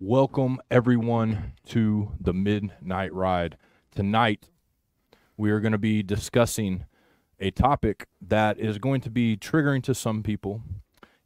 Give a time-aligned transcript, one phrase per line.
[0.00, 3.56] Welcome, everyone, to the Midnight Ride.
[3.94, 4.48] Tonight,
[5.36, 6.86] we are going to be discussing
[7.38, 10.62] a topic that is going to be triggering to some people,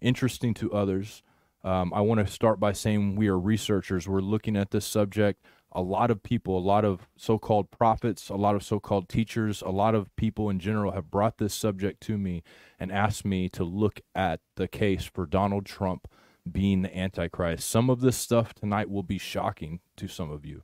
[0.02, 1.22] interesting to others.
[1.64, 4.06] Um, I want to start by saying we are researchers.
[4.06, 5.42] We're looking at this subject.
[5.72, 9.08] A lot of people, a lot of so called prophets, a lot of so called
[9.08, 12.42] teachers, a lot of people in general have brought this subject to me
[12.78, 16.06] and asked me to look at the case for Donald Trump
[16.52, 17.68] being the Antichrist.
[17.68, 20.62] Some of this stuff tonight will be shocking to some of you.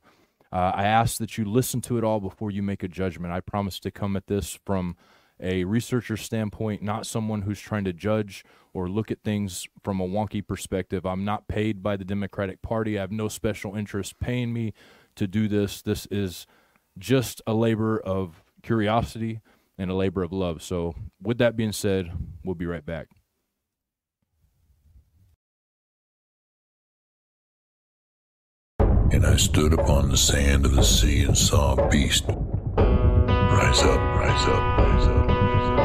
[0.51, 3.33] Uh, I ask that you listen to it all before you make a judgment.
[3.33, 4.95] I promise to come at this from
[5.39, 10.07] a researcher standpoint, not someone who's trying to judge or look at things from a
[10.07, 11.05] wonky perspective.
[11.05, 12.97] I'm not paid by the Democratic Party.
[12.97, 14.73] I have no special interest paying me
[15.15, 15.81] to do this.
[15.81, 16.47] This is
[16.97, 19.41] just a labor of curiosity
[19.77, 20.61] and a labor of love.
[20.61, 22.11] So, with that being said,
[22.43, 23.07] we'll be right back.
[29.15, 33.97] And I stood upon the sand of the sea and saw a beast rise up,
[33.97, 35.29] rise up, rise up.
[35.29, 35.84] Who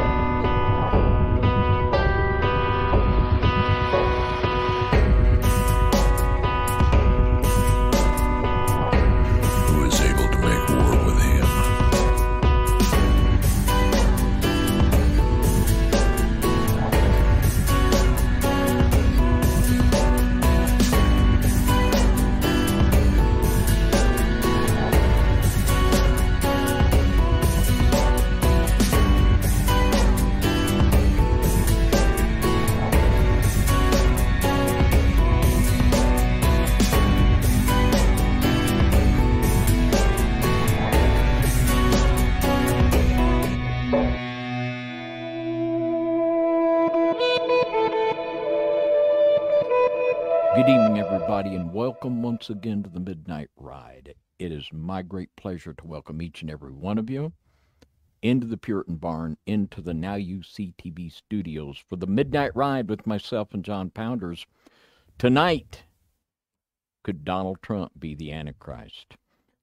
[51.81, 54.15] welcome once again to the Midnight Ride.
[54.39, 57.33] It is my great pleasure to welcome each and every one of you
[58.21, 62.91] into the Puritan Barn, into the Now You See TV studios for the Midnight Ride
[62.91, 64.45] with myself and John Pounders.
[65.17, 65.85] Tonight,
[67.03, 69.15] could Donald Trump be the Antichrist?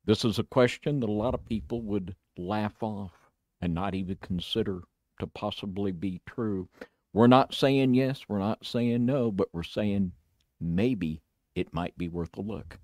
[0.03, 3.29] This is a question that a lot of people would laugh off
[3.61, 4.81] and not even consider
[5.19, 6.67] to possibly be true.
[7.13, 10.13] We're not saying yes, we're not saying no, but we're saying
[10.59, 11.21] maybe
[11.57, 12.77] it might be worth a look.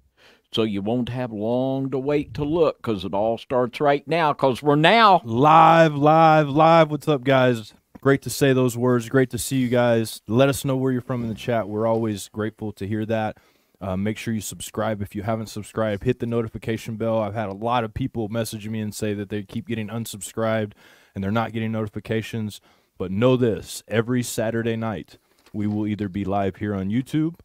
[0.52, 4.34] So you won't have long to wait to look because it all starts right now
[4.34, 5.22] because we're now.
[5.24, 6.92] Live, live, live.
[6.92, 7.74] What's up, guys?
[8.02, 9.10] Great to say those words.
[9.10, 10.22] Great to see you guys.
[10.28, 11.68] Let us know where you're from in the chat.
[11.68, 13.38] We're always grateful to hear that.
[13.82, 16.04] Uh, make sure you subscribe if you haven't subscribed.
[16.04, 17.20] Hit the notification bell.
[17.20, 20.74] I've had a lot of people message me and say that they keep getting unsubscribed
[21.14, 22.62] and they're not getting notifications.
[22.98, 25.18] But know this every Saturday night,
[25.52, 27.36] we will either be live here on YouTube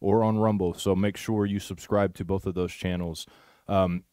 [0.00, 0.74] or on Rumble.
[0.74, 3.26] So make sure you subscribe to both of those channels.
[3.66, 4.04] Um,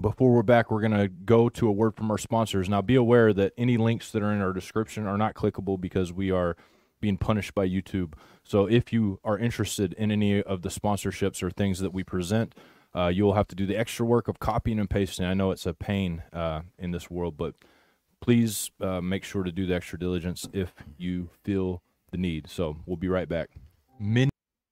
[0.00, 2.68] before we're back, we're going to go to a word from our sponsors.
[2.68, 6.12] Now, be aware that any links that are in our description are not clickable because
[6.12, 6.56] we are
[7.00, 8.14] being punished by YouTube.
[8.44, 12.54] So, if you are interested in any of the sponsorships or things that we present,
[12.94, 15.26] uh, you'll have to do the extra work of copying and pasting.
[15.26, 17.54] I know it's a pain uh, in this world, but
[18.20, 22.48] please uh, make sure to do the extra diligence if you feel the need.
[22.48, 23.50] So, we'll be right back.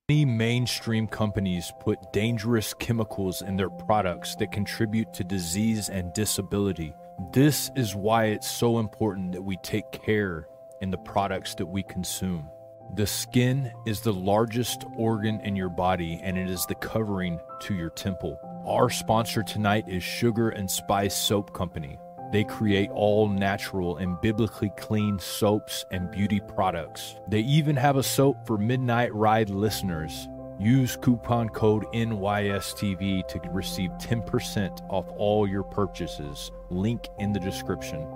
[0.08, 6.94] Many mainstream companies put dangerous chemicals in their products that contribute to disease and disability.
[7.32, 10.46] This is why it's so important that we take care
[10.80, 12.48] in the products that we consume.
[12.94, 17.74] The skin is the largest organ in your body and it is the covering to
[17.74, 18.38] your temple.
[18.64, 21.98] Our sponsor tonight is Sugar and Spice Soap Company.
[22.32, 27.14] They create all natural and biblically clean soaps and beauty products.
[27.28, 30.28] They even have a soap for Midnight Ride listeners.
[30.58, 36.50] Use coupon code NYSTV to receive 10% off all your purchases.
[36.70, 38.06] Link in the description.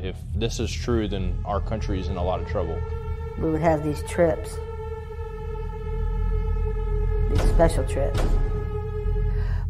[0.00, 2.80] If this is true, then our country is in a lot of trouble.
[3.38, 4.56] we would have these trips,
[7.30, 8.20] these special trips.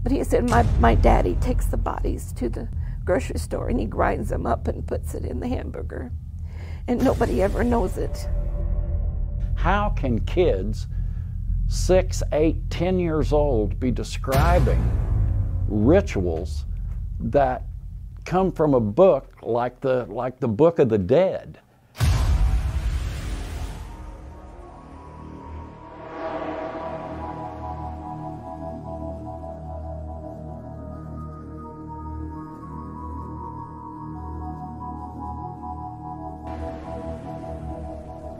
[0.08, 2.66] But he said, my, my daddy takes the bodies to the
[3.04, 6.10] grocery store and he grinds them up and puts it in the hamburger.
[6.86, 8.26] And nobody ever knows it.
[9.54, 10.86] How can kids
[11.68, 14.82] six, eight, ten years old be describing
[15.68, 16.64] rituals
[17.20, 17.66] that
[18.24, 21.60] come from a book like the like the Book of the Dead?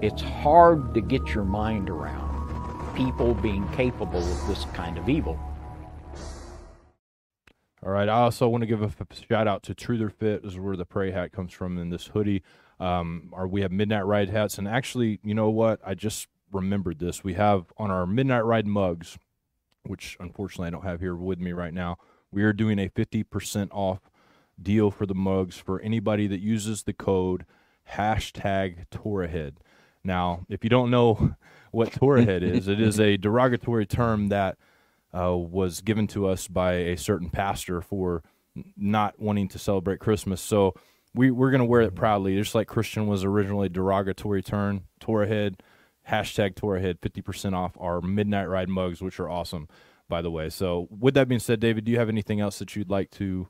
[0.00, 5.36] It's hard to get your mind around people being capable of this kind of evil.
[7.84, 8.08] All right.
[8.08, 8.92] I also want to give a
[9.28, 10.44] shout out to Truther Fit.
[10.44, 12.44] This is where the Prey hat comes from in this hoodie.
[12.78, 14.56] Um, or we have Midnight Ride hats.
[14.56, 15.80] And actually, you know what?
[15.84, 17.24] I just remembered this.
[17.24, 19.18] We have on our Midnight Ride mugs,
[19.82, 21.96] which unfortunately I don't have here with me right now.
[22.30, 24.10] We are doing a 50% off
[24.62, 27.44] deal for the mugs for anybody that uses the code
[27.94, 29.54] hashtag Torahead.
[30.04, 31.34] Now, if you don't know
[31.70, 34.56] what Torahead is, it is a derogatory term that
[35.16, 38.22] uh, was given to us by a certain pastor for
[38.76, 40.40] not wanting to celebrate Christmas.
[40.40, 40.74] So
[41.14, 44.84] we, we're going to wear it proudly, just like Christian was originally a derogatory term.
[45.00, 45.56] Torahead,
[46.08, 49.68] hashtag Torahead, 50% off our Midnight Ride mugs, which are awesome,
[50.08, 50.48] by the way.
[50.50, 53.48] So, with that being said, David, do you have anything else that you'd like to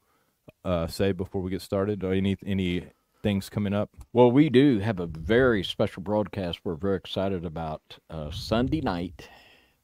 [0.65, 2.05] uh, say before we get started?
[2.05, 2.87] Or any any
[3.23, 3.91] things coming up?
[4.13, 9.29] Well, we do have a very special broadcast we're very excited about uh, Sunday night,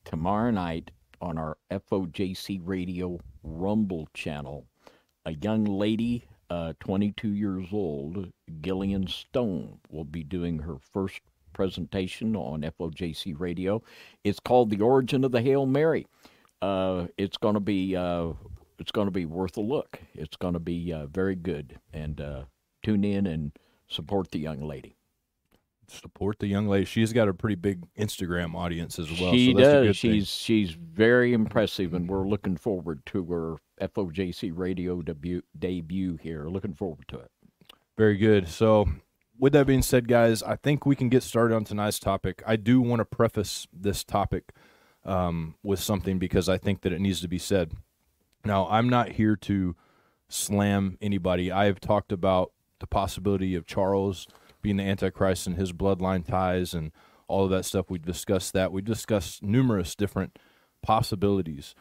[0.04, 0.90] tomorrow night
[1.20, 4.66] on our FOJC Radio Rumble channel.
[5.26, 11.20] A young lady, uh, 22 years old, Gillian Stone, will be doing her first
[11.52, 13.82] presentation on FOJC Radio.
[14.22, 16.06] It's called "The Origin of the Hail Mary."
[16.60, 18.32] Uh, it's going to be uh,
[18.78, 19.98] it's going to be worth a look.
[20.14, 22.44] It's going to be uh, very good, and uh,
[22.84, 23.52] tune in and
[23.88, 24.96] support the young lady.
[25.88, 26.84] Support the young lady.
[26.86, 29.32] She's got a pretty big Instagram audience as well.
[29.32, 30.00] she so that's a good does.
[30.00, 30.12] thing.
[30.12, 36.46] She's she's very impressive, and we're looking forward to her FOJC radio debut debut here.
[36.48, 37.30] Looking forward to it.
[37.96, 38.48] Very good.
[38.48, 38.88] So,
[39.38, 42.42] with that being said, guys, I think we can get started on tonight's topic.
[42.46, 44.52] I do want to preface this topic
[45.04, 47.72] um, with something because I think that it needs to be said.
[48.44, 49.76] Now, I'm not here to
[50.28, 51.52] slam anybody.
[51.52, 52.52] I have talked about
[52.84, 54.26] the possibility of Charles
[54.60, 56.92] being the Antichrist and his bloodline ties and
[57.28, 57.88] all of that stuff.
[57.88, 58.72] We discussed that.
[58.72, 60.38] We discussed numerous different
[60.82, 61.74] possibilities.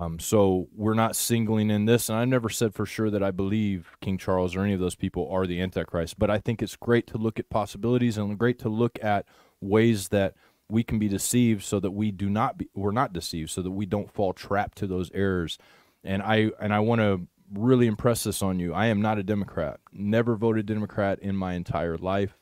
[0.00, 3.30] Um, so we're not singling in this, and I never said for sure that I
[3.30, 6.18] believe King Charles or any of those people are the Antichrist.
[6.18, 9.26] But I think it's great to look at possibilities and great to look at
[9.60, 10.34] ways that
[10.68, 13.70] we can be deceived, so that we do not be we're not deceived, so that
[13.70, 15.56] we don't fall trapped to those errors.
[16.02, 18.72] And I and I want to really impress this on you.
[18.72, 19.80] I am not a Democrat.
[19.92, 22.38] Never voted Democrat in my entire life,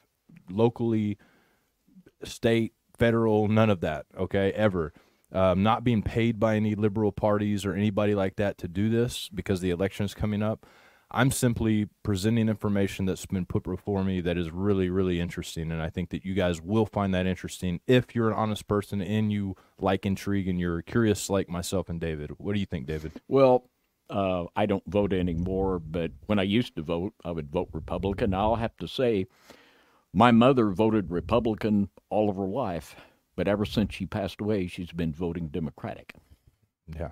[0.48, 1.18] locally,
[2.24, 4.06] state, federal, none of that.
[4.16, 4.92] Okay, ever.
[5.32, 9.28] Um, not being paid by any liberal parties or anybody like that to do this
[9.32, 10.66] because the election is coming up.
[11.12, 15.72] I'm simply presenting information that's been put before me that is really, really interesting.
[15.72, 19.00] And I think that you guys will find that interesting if you're an honest person
[19.02, 22.32] and you like intrigue and you're curious like myself and David.
[22.38, 23.12] What do you think, David?
[23.26, 23.64] Well,
[24.10, 28.34] uh, I don't vote anymore, but when I used to vote, I would vote Republican.
[28.34, 29.26] I'll have to say,
[30.12, 32.96] my mother voted Republican all of her life,
[33.36, 36.14] but ever since she passed away, she's been voting Democratic.
[36.92, 37.10] Yeah.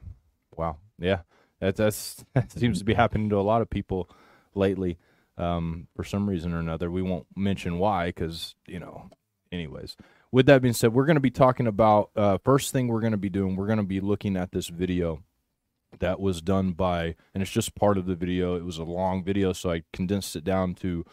[0.56, 0.78] Wow.
[0.98, 1.20] Yeah.
[1.60, 4.10] That that's that seems to be happening to a lot of people
[4.54, 4.98] lately.
[5.36, 9.10] Um, for some reason or another, we won't mention why because you know.
[9.50, 9.96] Anyways,
[10.30, 13.12] with that being said, we're going to be talking about uh, first thing we're going
[13.12, 13.56] to be doing.
[13.56, 15.22] We're going to be looking at this video
[16.00, 18.56] that was done by, and it's just part of the video.
[18.56, 21.04] It was a long video, so I condensed it down to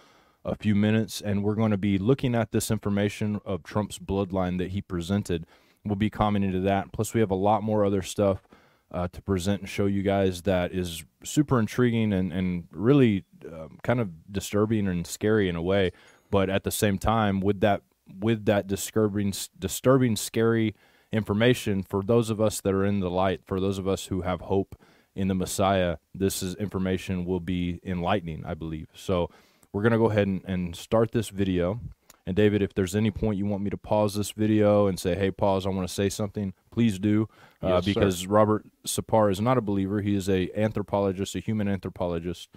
[0.44, 4.58] a few minutes, and we're going to be looking at this information of Trump's bloodline
[4.60, 5.46] that he presented.
[5.84, 6.92] We'll be commenting to that.
[6.92, 8.48] Plus, we have a lot more other stuff
[8.92, 13.80] uh, to present and show you guys that is super intriguing and, and really um,
[13.84, 15.92] kind of disturbing and scary in a way.
[16.32, 17.82] But at the same time, with that
[18.20, 20.76] with that disturbing, disturbing, scary
[21.16, 24.22] information for those of us that are in the light, for those of us who
[24.22, 24.76] have hope
[25.16, 28.88] in the Messiah, this is information will be enlightening, I believe.
[28.94, 29.30] So
[29.72, 31.80] we're gonna go ahead and, and start this video.
[32.28, 35.16] And David, if there's any point you want me to pause this video and say,
[35.16, 37.30] "Hey, pause, I want to say something," please do,
[37.62, 37.94] uh, Yes, sir.
[37.94, 40.02] because Robert Sepehr is not a believer.
[40.02, 42.50] He is a anthropologist, a human anthropologist,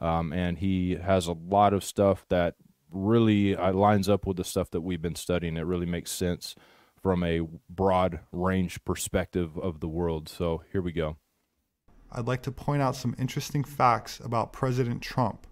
[0.00, 2.54] um, and he has a lot of stuff that
[2.90, 5.56] really uh, lines up with the stuff that we've been studying.
[5.56, 6.54] It really makes sense
[7.06, 10.28] from a broad range perspective of the world.
[10.28, 11.18] So here we go.
[12.10, 15.46] I'd like to point out some interesting facts about President Trump,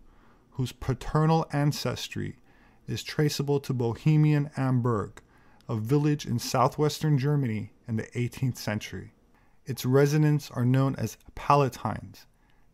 [0.51, 2.41] whose paternal ancestry
[2.89, 5.23] is traceable to Bobenheim am Berg,
[5.69, 9.15] a village in southwestern Germany in the 18th century.
[9.65, 12.27] Its residents are known as Palatines.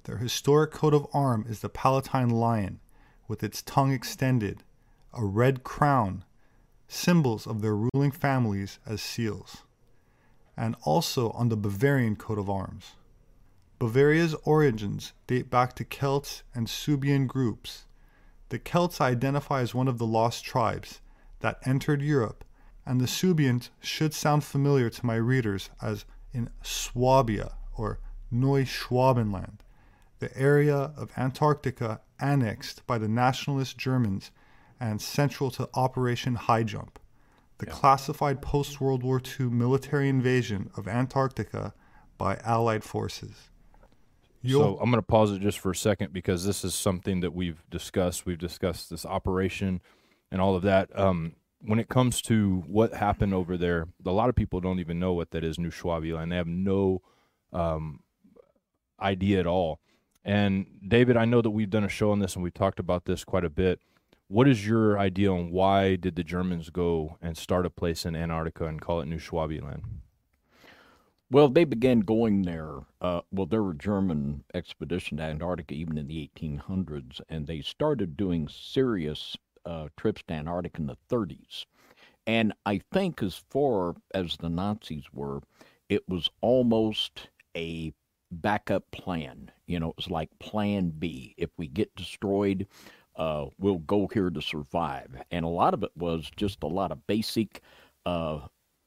[0.05, 2.81] Their historic coat of arm is the Palatine lion,
[3.29, 4.63] with its tongue extended,
[5.13, 6.25] a red crown,
[6.91, 9.65] symbols of their ruling families as seals,
[10.57, 12.93] and also on the Bavarian coat of arms.
[13.79, 17.87] Bavaria's origins date back to Celts and Suebian groups.
[18.51, 21.01] The Celts identify as one of the lost tribes
[21.39, 22.45] that entered Europe
[22.85, 28.01] and the Suebians should sound familiar to my readers as in Swabia or
[28.33, 29.59] Neuschwabenland,
[30.19, 34.31] the area of Antarctica annexed by the nationalist Germans
[34.81, 36.99] and central to Operation High Jump,
[37.59, 41.75] the classified post World War II military invasion of Antarctica
[42.17, 43.51] by Allied forces.
[44.47, 47.35] So I'm going to pause it just for a second because this is something that
[47.35, 48.25] we've discussed.
[48.25, 49.83] We've discussed this operation
[50.33, 50.99] and all of that.
[50.99, 54.99] Um, when it comes to what happened over there, a lot of people don't even
[54.99, 56.31] know what that is, New Schwabiland.
[56.31, 57.03] They have no
[57.53, 58.01] um,
[58.99, 59.81] idea at all.
[60.25, 63.05] And David, I know that we've done a show on this and we've talked about
[63.05, 63.81] this quite a bit.
[64.31, 68.15] What is your idea on why did the Germans go and start a place in
[68.15, 69.83] Antarctica and call it New Schwabiland?
[71.33, 72.77] Well, they began going there.
[73.01, 78.17] Uh, well, there were German expedition to Antarctica even in the 1800s, and they started
[78.17, 81.65] doing serious uh, trips to Antarctica in the 30s.
[82.25, 85.41] And I think, as far as the Nazis were,
[85.89, 87.93] it was almost a
[88.31, 89.51] backup plan.
[89.67, 91.35] You know, it was like Plan B.
[91.37, 92.69] If we get destroyed,
[93.17, 95.23] uh, we'll go here to survive.
[95.31, 97.61] And a lot of it was just a lot of basic
[98.07, 98.41] uh,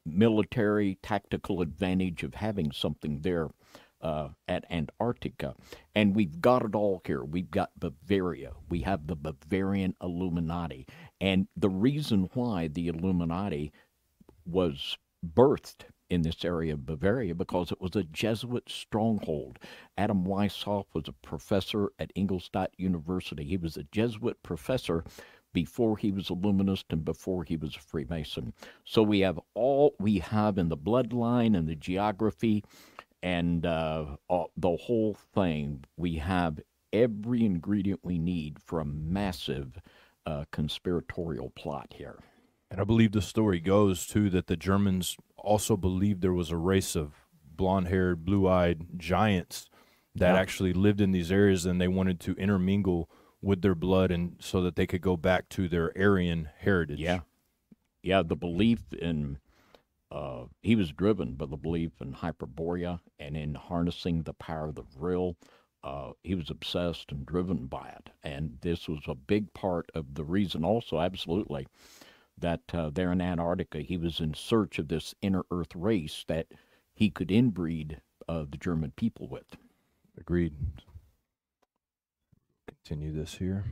[0.06, 3.50] military tactical advantage of having something there
[4.02, 5.56] uh, at Antarctica.
[5.96, 7.24] And we've got it all here.
[7.24, 8.52] We've got Bavaria.
[8.70, 10.86] We have the Bavarian Illuminati.
[11.22, 13.72] And the reason why the Illuminati
[14.46, 19.58] was birthed in this area of Bavaria because it was a Jesuit stronghold.
[19.98, 23.44] Adam Weishaupt was a professor at Ingolstadt University.
[23.44, 25.04] He was a Jesuit professor
[25.54, 28.54] before he was a Luminist and before he was a Freemason.
[28.86, 32.64] So we have all we have in the bloodline and the geography
[33.22, 34.18] and uh,
[34.58, 35.84] the whole thing.
[35.98, 36.60] We have
[36.92, 39.80] every ingredient we need for a massive
[40.26, 42.20] uh, conspiratorial plot here.
[42.74, 46.58] And I believe the story goes too that the Germans also believed there was a
[46.58, 47.14] race of
[47.56, 49.70] blonde-haired, blue-eyed giants
[50.16, 50.40] that Yeah.
[50.42, 53.12] actually lived in these areas, and they wanted to intermingle
[53.44, 57.00] with their blood, and so that they could go back to their Aryan heritage.
[57.00, 57.22] Yeah.
[58.02, 59.38] Yeah, the belief in
[60.10, 64.76] uh, he was driven by the belief in Hyperborea and in harnessing the power of
[64.76, 65.38] the vril.
[65.84, 68.10] Uh, he was obsessed and driven by it.
[68.24, 71.68] And this was a big part of the reason, also, absolutely,
[72.38, 76.48] that uh, there in Antarctica, he was in search of this inner Earth race that
[76.94, 79.56] he could inbreed uh, the German people with.
[80.18, 80.54] Agreed.
[82.68, 83.66] Continue this here.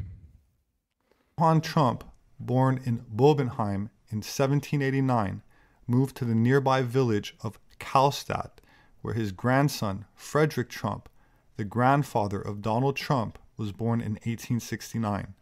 [1.37, 2.03] Johann Trump,
[2.39, 5.41] born in Bobenheim in 1789,
[5.87, 8.59] moved to the nearby village of Kallstadt,
[9.01, 11.09] where his grandson, Frederick Trump,
[11.57, 15.33] the grandfather of Donald Trump, was born in 1869.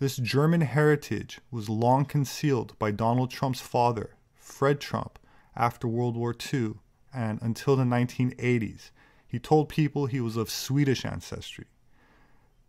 [0.00, 5.18] This German heritage was long concealed by Donald Trump's father, Fred Trump,
[5.56, 6.74] after World War II
[7.12, 8.90] and until the 1980s.
[9.26, 11.64] He told people he was of Swedish ancestry.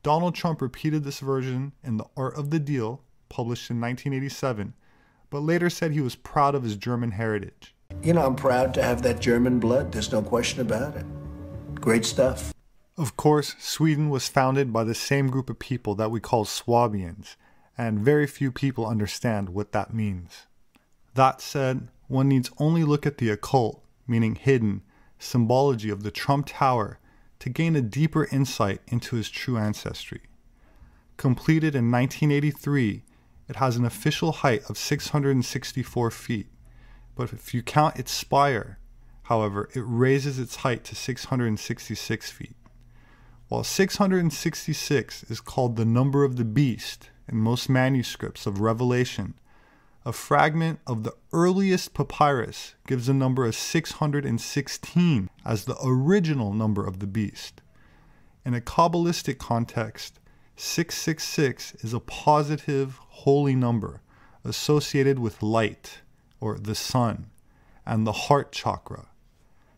[0.02, 4.74] Donald Trump repeated this version in The Art of the Deal, published in 1987,
[5.30, 7.76] but later said he was proud of his German heritage.
[8.02, 9.92] You know, I'm proud to have that German blood.
[9.92, 11.06] There's no question about it.
[11.76, 12.54] Great stuff.
[13.00, 17.38] Of course, Sweden was founded by the same group of people that we call Swabians,
[17.78, 20.48] and very few people understand what that means.
[21.14, 24.82] That said, one needs only look at the occult, meaning hidden,
[25.18, 27.00] symbology of the Trump Tower
[27.40, 30.24] to gain a deeper insight into his true ancestry.
[31.16, 33.04] Completed in 1983,
[33.48, 36.48] it has an official height of 664 feet,
[37.16, 38.78] but if you count its spire,
[39.24, 42.56] however, it raises its height to 666 feet.
[43.50, 49.34] While 666 is called the number of the beast in most manuscripts of Revelation,
[50.06, 56.86] a fragment of the earliest papyrus gives the number of 616 as the original number
[56.86, 57.64] of the beast.
[58.46, 60.20] In a Kabbalistic context,
[60.56, 64.02] 666 is a positive holy number
[64.44, 66.02] associated with light,
[66.40, 67.32] or the sun,
[67.84, 69.08] and the heart chakra.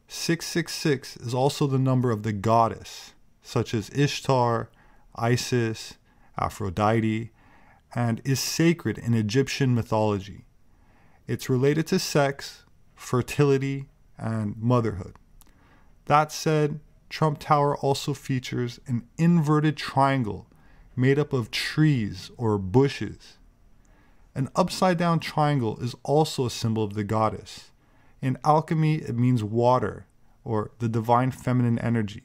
[0.10, 4.69] 666 is also the number of the goddess, such as Ishtar,
[5.15, 5.95] Isis,
[6.38, 7.31] Aphrodite,
[7.93, 10.45] and is sacred in Egyptian mythology.
[11.27, 12.63] It's related to sex,
[12.95, 15.15] fertility, and motherhood.
[16.05, 16.79] That said,
[17.10, 20.48] Trump Tower also features an inverted triangle
[20.95, 23.38] made up of trees or bushes.
[24.33, 27.71] An upside down triangle is also a symbol of the goddess.
[28.21, 30.05] In alchemy, it means water
[30.43, 32.24] or the divine feminine energy.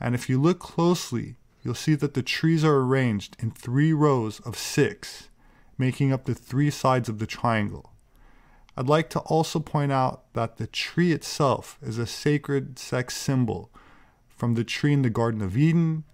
[0.00, 4.40] And if you look closely, you'll see that the trees are arranged in three rows
[4.40, 5.28] of six,
[5.76, 7.92] making up the three sides of the triangle.
[8.76, 13.72] I'd like to also point out that the tree itself is a sacred sex symbol,
[14.28, 16.04] from the tree in the Garden of Eden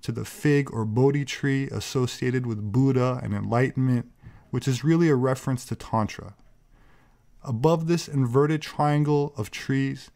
[0.00, 4.10] to the fig or Bodhi tree associated with Buddha and enlightenment,
[4.50, 6.34] which is really a reference to Tantra.
[7.42, 10.10] Above this inverted triangle of trees,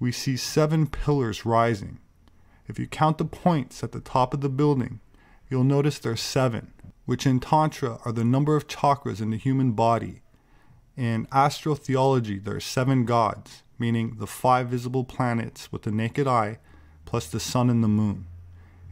[0.00, 1.98] we see seven pillars rising.
[2.66, 5.00] If you count the points at the top of the building,
[5.50, 6.72] you'll notice there's seven,
[7.04, 10.22] which in Tantra are the number of chakras in the human body.
[10.96, 16.58] In astrotheology, there are seven gods, meaning the five visible planets with the naked eye,
[17.04, 18.26] plus the sun and the moon.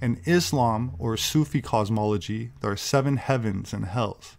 [0.01, 4.37] In Islam or Sufi cosmology, there are seven heavens and hells.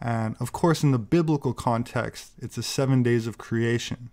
[0.00, 4.10] And of course, in the biblical context, it's the seven days of creation.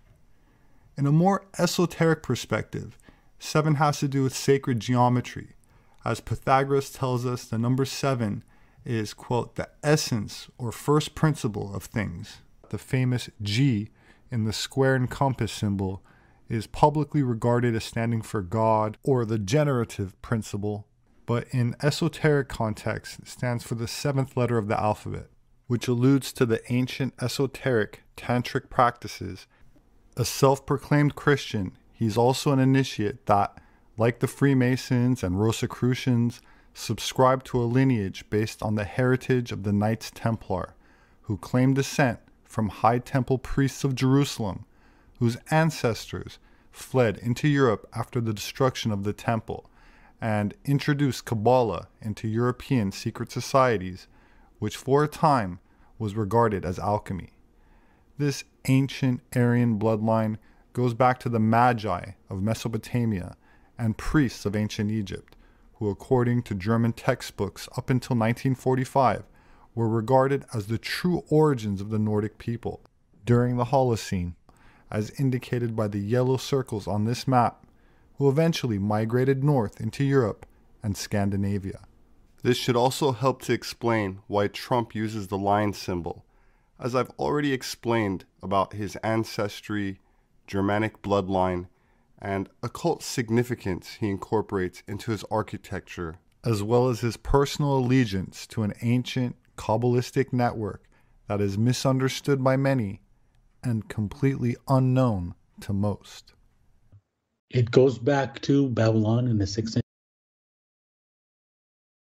[0.98, 2.98] In a more esoteric perspective,
[3.44, 5.50] seven has to do with sacred geometry.
[6.04, 8.42] As Pythagoras tells us, the number seven
[8.84, 12.38] is, quote, the essence or first principle of things.
[12.70, 13.90] The famous G
[14.30, 16.02] in the square and compass symbol
[16.48, 20.86] is publicly regarded as standing for God or the generative principle,
[21.26, 25.28] but in esoteric context, stands for the seventh letter of the alphabet,
[25.66, 29.46] which alludes to the ancient esoteric tantric practices.
[30.16, 33.56] A self proclaimed Christian, he's also an initiate that,
[33.96, 36.42] like the Freemasons and Rosicrucians,
[36.74, 40.74] subscribe to a lineage based on the heritage of the Knights Templar,
[41.22, 44.66] who claim descent from High Temple priests of Jerusalem,
[45.18, 46.38] whose ancestors
[46.70, 49.70] fled into Europe after the destruction of the temple
[50.20, 54.08] and introduced Kabbalah into European secret societies,
[54.58, 55.60] which for a time
[55.98, 57.30] was regarded as alchemy.
[58.18, 60.38] This ancient Aryan bloodline
[60.74, 63.36] goes back to the Magi of Mesopotamia
[63.78, 65.36] and priests of ancient Egypt,
[65.74, 69.22] who, according to German textbooks up until 1945,
[69.74, 72.82] were regarded as the true origins of the Nordic people.
[73.24, 74.34] During the Holocene,
[74.90, 77.64] as indicated by the yellow circles on this map,
[78.18, 80.44] who eventually migrated north into Europe
[80.82, 81.80] and Scandinavia.
[82.42, 86.24] This should also help to explain why Trump uses the lion symbol,
[86.78, 90.00] as I've already explained about his ancestry,
[90.46, 91.66] Germanic bloodline,
[92.20, 98.62] and occult significance he incorporates into his architecture, as well as his personal allegiance to
[98.62, 100.82] an ancient Kabbalistic network
[101.28, 103.00] that is misunderstood by many
[103.62, 106.34] and completely unknown to most.
[107.50, 109.80] It goes back to Babylon in the sixth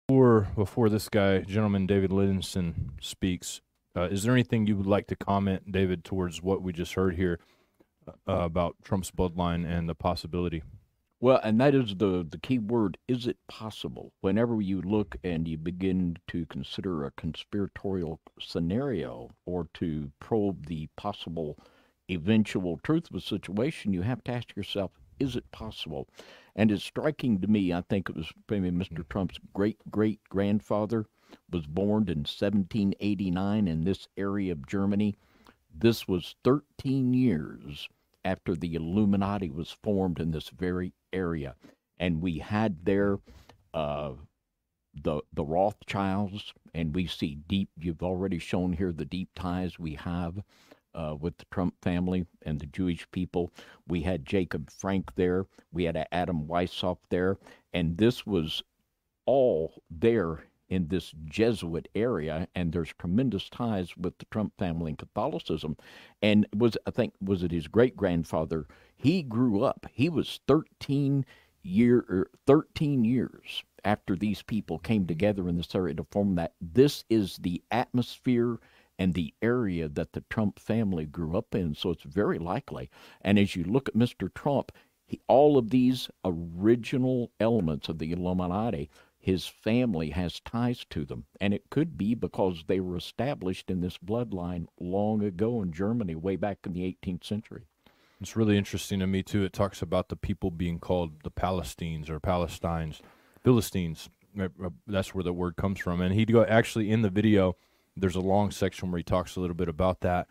[0.08, 3.62] Before, before this guy, gentleman David Livingstone, speaks,
[3.96, 7.16] uh, is there anything you would like to comment, David, towards what we just heard
[7.16, 7.40] here
[8.28, 10.64] uh, about Trump's bloodline and the possibility?
[11.22, 12.98] Well, and that is the, the key word.
[13.08, 14.14] Is it possible?
[14.22, 20.88] Whenever you look and you begin to consider a conspiratorial scenario or to probe the
[20.96, 21.58] possible
[22.10, 26.08] eventual truth of a situation, you have to ask yourself, is it possible?
[26.56, 29.08] And it's striking to me, I think it was maybe Mr.
[29.10, 31.06] Trump's great great grandfather
[31.52, 35.16] was born in 1789 in this area of Germany.
[35.74, 37.90] This was 13 years
[38.24, 41.56] after the Illuminati was formed in this very area,
[41.98, 43.20] and we had there
[43.74, 44.14] uh,
[44.94, 47.70] the the Rothschilds, and we see deep.
[47.78, 50.40] You've already shown here the deep ties we have
[50.94, 53.52] uh, with the Trump family and the Jewish people.
[53.88, 55.46] We had Jacob Frank there.
[55.72, 57.38] We had Adam Weishaupt there,
[57.74, 58.64] and this was
[59.26, 64.98] all there in this Jesuit area, and there's tremendous ties with the Trump family and
[64.98, 65.76] Catholicism.
[66.22, 68.68] And was I think was it his great grandfather?
[68.96, 69.88] He grew up.
[69.92, 71.26] He was 13
[71.64, 76.54] year er, 13 years after these people came together in this area to form that.
[76.62, 78.60] This is the atmosphere
[78.98, 81.74] and the area that the Trump family grew up in.
[81.74, 82.90] So it's very likely.
[83.22, 84.34] And as you look at Mr.
[84.34, 84.74] Trump,
[85.06, 91.26] he, all of these original elements of the Illuminati his family has ties to them.
[91.42, 96.16] And it could be because they were established in this bloodline long ago in Germany,
[96.16, 97.64] way back in the 18th century.
[98.22, 99.44] It's really interesting to me, too.
[99.44, 103.02] It talks about the people being called the Palestines or Palestines,
[103.44, 104.10] Philistines.
[104.40, 106.02] Uh, uh, that's where the word comes from.
[106.02, 107.56] And he go actually in the video,
[107.96, 110.28] there's a long section where he talks a little bit about that.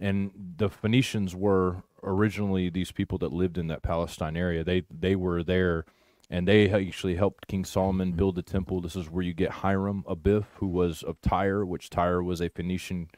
[0.00, 4.64] And the Phoenicians were originally these people that lived in that Palestine area.
[4.64, 5.84] They they were there
[6.32, 8.16] and they actually helped King Solomon mm-hmm.
[8.16, 8.80] build the temple.
[8.80, 12.48] This is where you get Hiram Abiff, who was of Tyre, which Tyre was a
[12.48, 13.10] Phoenician,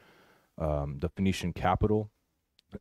[0.57, 2.11] um, the Phoenician capital,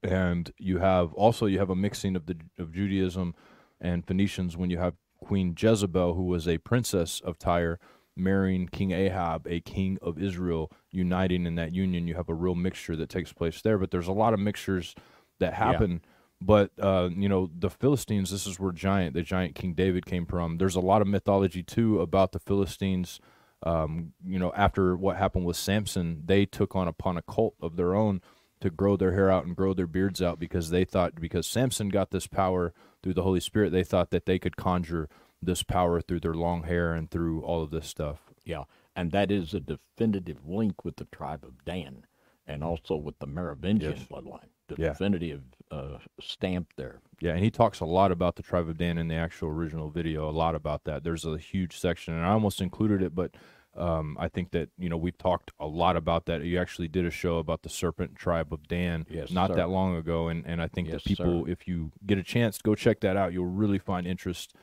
[0.02, 3.36] and you have also you have a mixing of the of Judaism
[3.80, 7.78] and Phoenicians when you have Queen Jezebel, who was a princess of Tyre,
[8.16, 12.08] marrying King Ahab, a king of Israel, uniting in that union.
[12.08, 13.78] You have a real mixture that takes place there.
[13.78, 14.96] But there's a lot of mixtures
[15.38, 16.02] that happen.
[16.44, 18.30] But uh, you know, the Philistines.
[18.30, 20.58] This is where giant, the giant King David came from.
[20.58, 23.18] There's a lot of mythology too about the Philistines.
[23.62, 27.76] Um, you know, after what happened with Samson, they took on upon a cult of
[27.76, 28.20] their own
[28.60, 31.88] to grow their hair out and grow their beards out because they thought because Samson
[31.88, 35.08] got this power through the Holy Spirit, they thought that they could conjure
[35.40, 38.18] this power through their long hair and through all of this stuff.
[38.44, 42.04] Yeah, and that is a definitive link with the tribe of Dan
[42.46, 44.06] and also with the Merovingian Yes.
[44.10, 44.48] bloodline.
[44.76, 44.88] Yeah.
[44.88, 47.00] Definitive uh, stamp there.
[47.20, 49.90] Yeah, and he talks a lot about the tribe of Dan in the actual original
[49.90, 50.28] video.
[50.28, 51.04] A lot about that.
[51.04, 53.32] There's a huge section, and I almost included it, but
[53.76, 56.42] um, I think that you know we've talked a lot about that.
[56.44, 59.56] You actually did a show about the serpent tribe of Dan Yes, not sir.
[59.56, 61.50] that long ago, and and I think Yes, that people, sir.
[61.50, 63.32] if you get a chance, to go check that out.
[63.32, 64.54] You'll really find interest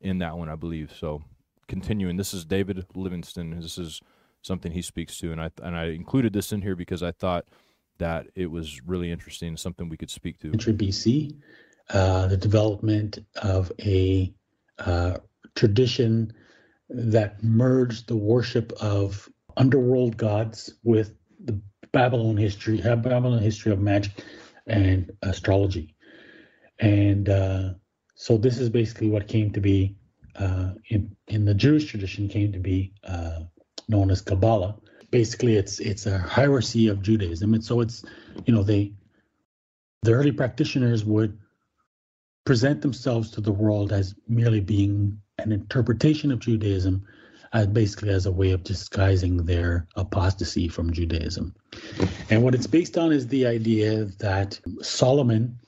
[0.00, 0.92] in that one, I believe.
[0.96, 1.22] So
[1.66, 3.58] continuing, this is David Livingstone.
[3.58, 4.00] This is
[4.42, 7.46] something he speaks to, and I and I included this in here because I thought
[7.98, 10.50] that it was really interesting, something we could speak to.
[10.50, 11.36] century BC,
[11.90, 14.32] uh, the development of a
[14.78, 15.18] uh,
[15.54, 16.32] tradition
[16.88, 21.60] that merged the worship of underworld gods with the
[21.92, 24.12] Babylon history, Babylon history of magic
[24.66, 25.94] and astrology,
[26.78, 27.70] and uh,
[28.14, 29.96] so this is basically what came to be
[30.36, 33.40] uh, in in the Jewish tradition came to be uh,
[33.88, 34.76] known as Kabbalah.
[35.12, 38.04] Basically, it's it's a hierarchy of Judaism, and so it's
[38.46, 38.92] you know they
[40.02, 41.38] the early practitioners would
[42.44, 47.06] present themselves to the world as merely being an interpretation of Judaism,
[47.52, 51.54] as basically as a way of disguising their apostasy from Judaism.
[52.30, 55.58] And what it's based on is the idea that Solomon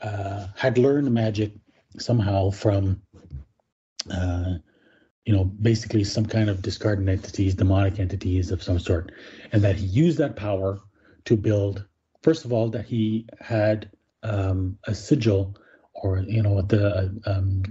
[0.00, 1.52] uh, had learned magic
[1.98, 3.02] somehow from,
[4.12, 4.54] uh,
[5.24, 9.12] you know, basically some kind of discarded entities, demonic entities of some sort,
[9.52, 10.80] and that he used that power
[11.24, 11.84] to build
[12.22, 13.90] first of all that he had
[14.22, 15.56] um, a sigil
[15.94, 17.62] or you know the um,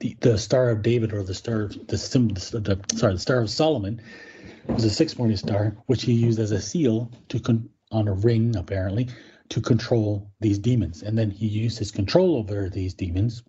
[0.00, 3.40] the, the star of david or the star of the, sim, the sorry the star
[3.40, 4.00] of solomon
[4.66, 8.12] was a six morning star which he used as a seal to con- on a
[8.12, 9.08] ring apparently
[9.52, 11.02] to control these demons.
[11.02, 13.42] And then he used his control over these demons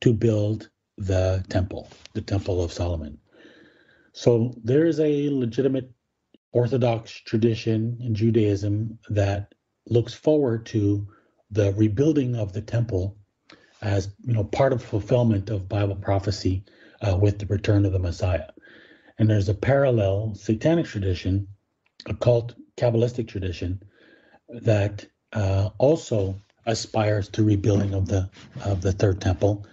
[0.00, 3.18] to build the temple the temple of solomon
[4.12, 5.90] so there is a legitimate
[6.54, 9.52] Orthodox tradition in Judaism that
[9.88, 11.08] looks forward to
[11.50, 13.18] the rebuilding of the temple
[13.82, 16.64] as you know part of fulfillment of Bible prophecy
[17.02, 18.50] uh, with the return of the Messiah.
[19.18, 21.48] And there's a parallel satanic tradition,
[22.06, 23.82] occult Kabbalistic tradition,
[24.48, 28.30] that uh, also aspires to rebuilding of the
[28.64, 29.66] of the third temple,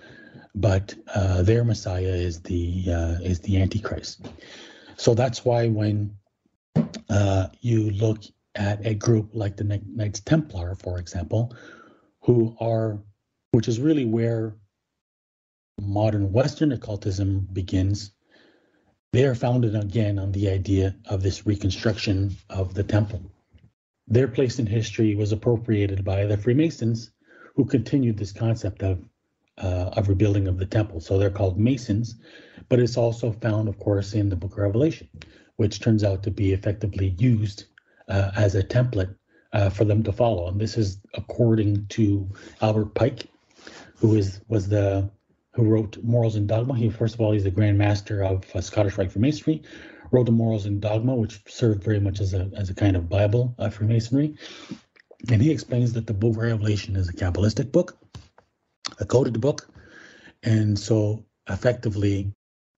[0.56, 4.28] but uh, their Messiah is the uh, is the Antichrist.
[4.98, 6.18] So that's why when
[7.10, 8.20] uh, you look
[8.56, 11.56] at a group like the Knights Templar, for example,
[12.22, 13.00] who are,
[13.52, 14.56] which is really where
[15.80, 18.12] modern Western occultism begins.
[19.14, 23.22] They are founded again on the idea of this reconstruction of the temple.
[24.08, 27.12] Their place in history was appropriated by the Freemasons,
[27.56, 29.04] who continued this concept of
[29.58, 31.00] uh, of rebuilding of the temple.
[31.00, 32.16] So they're called Masons,
[32.70, 35.08] but it's also found, of course, in the Book of Revelation
[35.62, 37.66] which turns out to be effectively used
[38.08, 39.14] uh, as a template
[39.54, 40.48] uh, for them to follow.
[40.48, 42.28] And this is according to
[42.62, 43.28] Albert Pike,
[43.98, 45.12] who is was the
[45.54, 46.76] who wrote Morals and Dogma.
[46.76, 49.62] He first of all he's the Grand Master of uh, Scottish Rite Freemasonry,
[50.10, 53.08] wrote the Morals and Dogma, which served very much as a as a kind of
[53.08, 54.34] Bible uh, Freemasonry.
[55.30, 58.00] And he explains that the Book of Revelation is a Kabbalistic book,
[59.02, 59.68] a coded book,
[60.44, 62.32] and so effectively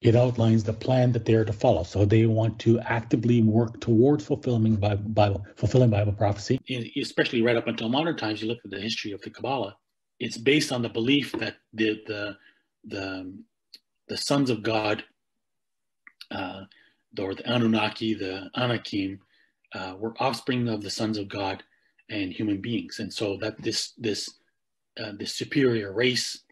[0.03, 1.83] it outlines the plan that they are to follow.
[1.83, 6.59] So they want to actively work towards fulfilling Bible, Bible fulfilling Bible prophecy.
[6.99, 9.77] Especially right up until modern times, you look at the history of the Kabbalah.
[10.19, 12.38] It's based on the belief that the the
[12.86, 13.33] the,
[14.09, 15.05] the sons of God,
[16.31, 16.63] uh,
[17.17, 19.19] or the Anunnaki, the Anakim,
[19.73, 21.63] uh, were offspring of the sons of God
[22.09, 24.29] and human beings, and so that this this
[24.99, 26.43] uh, this superior race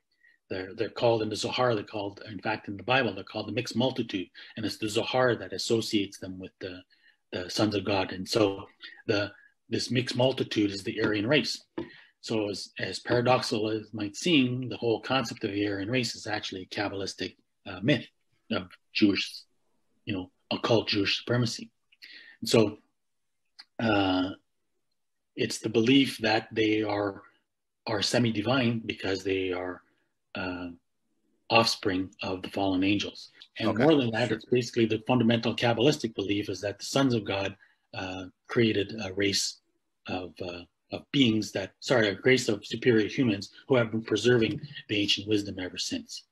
[0.52, 3.48] they're, they're called in the Zohar, they're called, in fact, in the Bible, they're called
[3.48, 4.28] the mixed multitude.
[4.58, 6.82] And it's the Zohar that associates them with the,
[7.32, 8.12] the sons of God.
[8.12, 8.68] And so
[9.08, 9.32] the
[9.70, 11.64] this mixed multitude is the Aryan race.
[12.20, 16.14] So as, as paradoxical as it might seem, the whole concept of the Aryan race
[16.16, 18.06] is actually a Kabbalistic uh, myth
[18.52, 19.44] of Jewish,
[20.04, 21.72] you know, occult Jewish supremacy.
[22.42, 22.78] And so
[23.80, 24.32] uh,
[25.38, 27.24] it's the belief that they are
[27.88, 29.82] are semi-divine because they are
[30.36, 30.70] uh,
[31.50, 33.32] offspring of the fallen angels.
[33.60, 33.84] And Okay.
[33.84, 37.56] more than that, it's basically the fundamental Kabbalistic belief is that the sons of God
[37.94, 39.60] uh, created a race
[40.08, 44.62] of, uh, of beings that, sorry, a race of superior humans who have been preserving
[44.88, 46.24] the ancient wisdom ever since.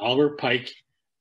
[0.00, 0.72] Albert Pike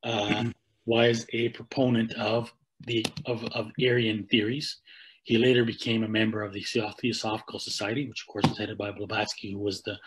[0.03, 0.45] uh,
[0.85, 2.51] was a proponent of
[2.85, 4.81] the of, of Aryan theories.
[5.27, 8.91] He later became a member of the Theosophical Society, which of course was headed by
[8.91, 9.99] Blavatsky, who was the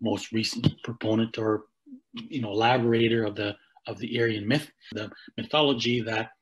[0.00, 1.66] most recent proponent or
[2.14, 3.54] you know elaborator of the
[3.86, 6.32] of the Aryan myth, the mythology that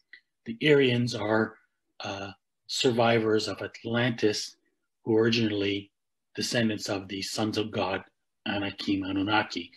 [0.46, 1.58] the Aryans are
[2.00, 2.30] uh,
[2.66, 4.56] survivors of Atlantis,
[5.04, 5.90] who originally
[6.34, 8.02] descendants of the sons of God,
[8.48, 9.70] Anakim Anunnaki,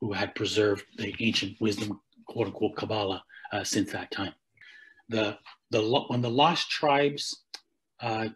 [0.00, 4.32] who had preserved the ancient wisdom, quote unquote, Kabbalah uh, since that time.
[5.10, 5.36] The
[5.70, 7.42] the when the lost tribes
[8.00, 8.28] uh,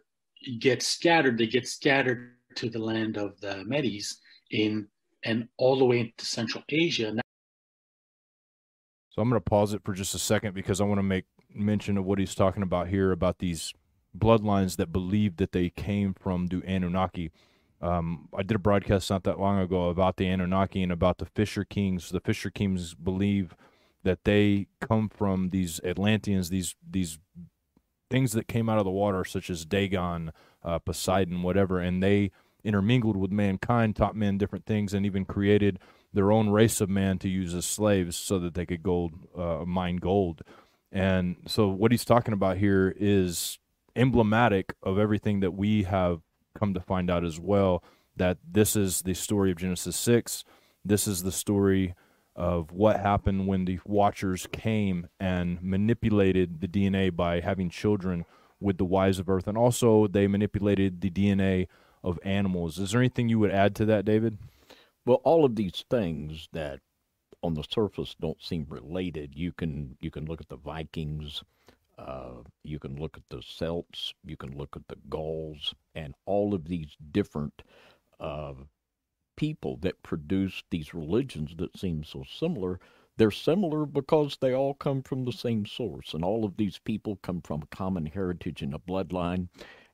[0.59, 4.19] get scattered, they get scattered to the land of the Medes
[4.51, 4.87] in
[5.23, 7.11] and all the way into Central Asia.
[7.11, 7.21] Now,
[9.09, 11.25] So I'm going to pause it for just a second because I want to make
[11.53, 13.73] mention of what he's talking about here about these
[14.17, 17.31] bloodlines that believe that they came from the Anunnaki.
[17.81, 21.25] Um, I did a broadcast not that long ago about the Anunnaki and about the
[21.25, 22.09] Fisher Kings.
[22.09, 23.55] The Fisher Kings believe
[24.03, 27.19] that they come from these Atlanteans, these these
[28.09, 30.31] things that came out of the water, such as Dagon,
[30.63, 32.31] uh, Poseidon, whatever, and they
[32.63, 35.79] intermingled with mankind, taught men different things, and even created
[36.13, 39.63] their own race of man to use as slaves so that they could gold uh,
[39.65, 40.41] mine gold.
[40.91, 43.59] And so what he's talking about here is
[43.95, 46.21] emblematic of everything that we have
[46.57, 47.83] come to find out as well
[48.15, 50.45] that this is the story of Genesis 6.
[50.85, 51.95] This is the story
[52.35, 58.25] of what happened when the watchers came and manipulated the DNA by having children
[58.59, 61.67] with the wives of earth and also they manipulated the DNA
[62.03, 62.77] of animals.
[62.77, 64.37] Is there anything you would add to that, David?
[65.05, 66.79] Well, all of these things that
[67.41, 71.43] on the surface don't seem related, you can you can look at the Vikings,
[71.97, 76.53] uh, you can look at the Celts, you can look at the Gauls, and all
[76.53, 77.61] of these different
[78.19, 78.53] uh,
[79.35, 82.79] people that produce these religions that seem so similar.
[83.17, 87.17] They're similar because they all come from the same source, and all of these people
[87.17, 89.47] come from a common heritage and a bloodline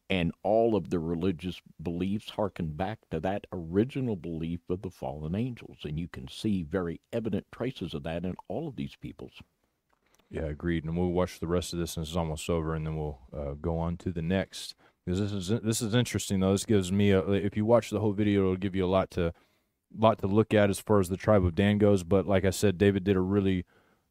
[0.10, 5.36] and all of the religious beliefs harken back to that original belief of the fallen
[5.36, 9.42] angels and you can see very evident traces of that in all of these peoples
[10.30, 10.86] Yeah, agreed.
[10.86, 13.54] And we'll watch the rest of this, and is almost over, and then we'll uh,
[13.62, 14.76] go on to the next.
[15.06, 16.52] Because this is this is interesting though.
[16.52, 17.22] This gives me a.
[17.30, 19.34] If you watch the whole video, it'll give you a lot to,
[19.98, 22.04] lot to look at as far as the tribe of Dan goes.
[22.04, 23.66] But like I said, David did a really,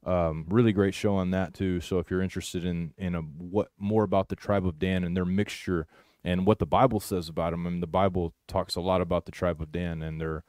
[0.05, 1.81] um, really great show on that too.
[1.81, 5.17] So if you're interested in in a, what more about the tribe of Dan and
[5.17, 5.87] their mixture
[6.25, 9.27] and what the Bible says about them, I mean, the Bible talks a lot about
[9.27, 10.43] the tribe of Dan and their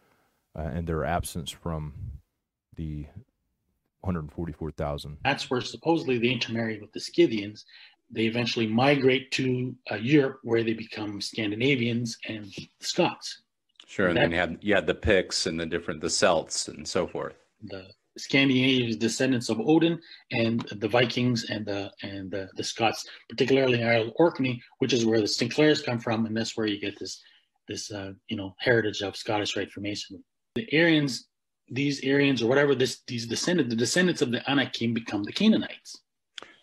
[0.58, 1.94] uh, and their absence from
[2.76, 3.06] the
[4.02, 5.18] 144,000.
[5.24, 7.66] that's where supposedly they intermarried with the Scythians.
[8.14, 13.42] They eventually migrate to uh, Europe, where they become Scandinavians and Scots.
[13.88, 17.08] Sure, and That- then you had the Picts and the different the Celts and so
[17.08, 17.36] forth.
[17.64, 20.00] The Scandinavian descendants of Odin,
[20.32, 25.06] and the Vikings and the and the, the Scots, particularly in Isle Orkney, which is
[25.06, 27.22] where the Sinclairs come from, and that's where you get this
[27.68, 30.22] this uh, you know heritage of Scottish Rite Freemasonry.
[30.56, 31.28] The Aryans,
[31.70, 36.02] these Aryans or whatever this these descendants, the descendants of the Anakim become the Canaanites.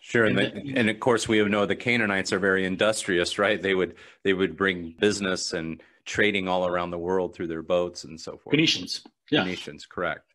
[0.09, 3.61] Sure, and, the- and of course we know the Canaanites are very industrious, right?
[3.61, 3.93] They would
[4.23, 8.31] they would bring business and trading all around the world through their boats and so
[8.31, 8.49] forth.
[8.51, 10.25] Phoenicians, yeah, Phoenicians, correct.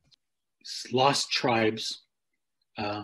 [0.92, 2.02] lost tribes
[2.78, 3.02] uh,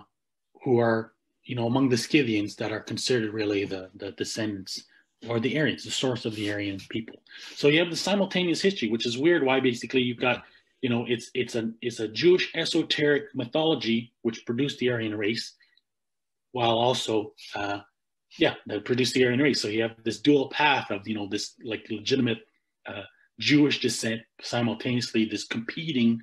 [0.62, 4.85] who are you know among the Scythians that are considered really the the descendants
[5.28, 7.20] or the Aryans, the source of the Aryan people.
[7.56, 9.42] So you have the simultaneous history, which is weird.
[9.42, 10.44] Why basically you've got
[10.83, 15.54] you know it's it's a it's a Jewish esoteric mythology which produced the Aryan race,
[16.52, 17.80] while also uh,
[18.38, 19.60] yeah that produced the Aryan race.
[19.60, 22.38] So you have this dual path of you know this like legitimate
[22.86, 23.02] uh,
[23.38, 26.20] Jewish descent simultaneously this competing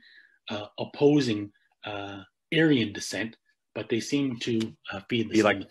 [0.49, 1.51] uh, opposing
[1.85, 2.21] uh,
[2.53, 3.35] Aryan descent,
[3.75, 4.59] but they seem to
[4.91, 5.69] uh, feed the like-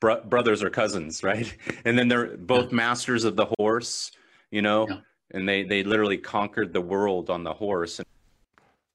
[0.00, 1.48] Bro- brothers or cousins, right?
[1.86, 4.10] And then they're both masters of the horse,
[4.50, 4.98] you know, Yeah.
[5.32, 8.00] and they they literally conquered the world on the horse.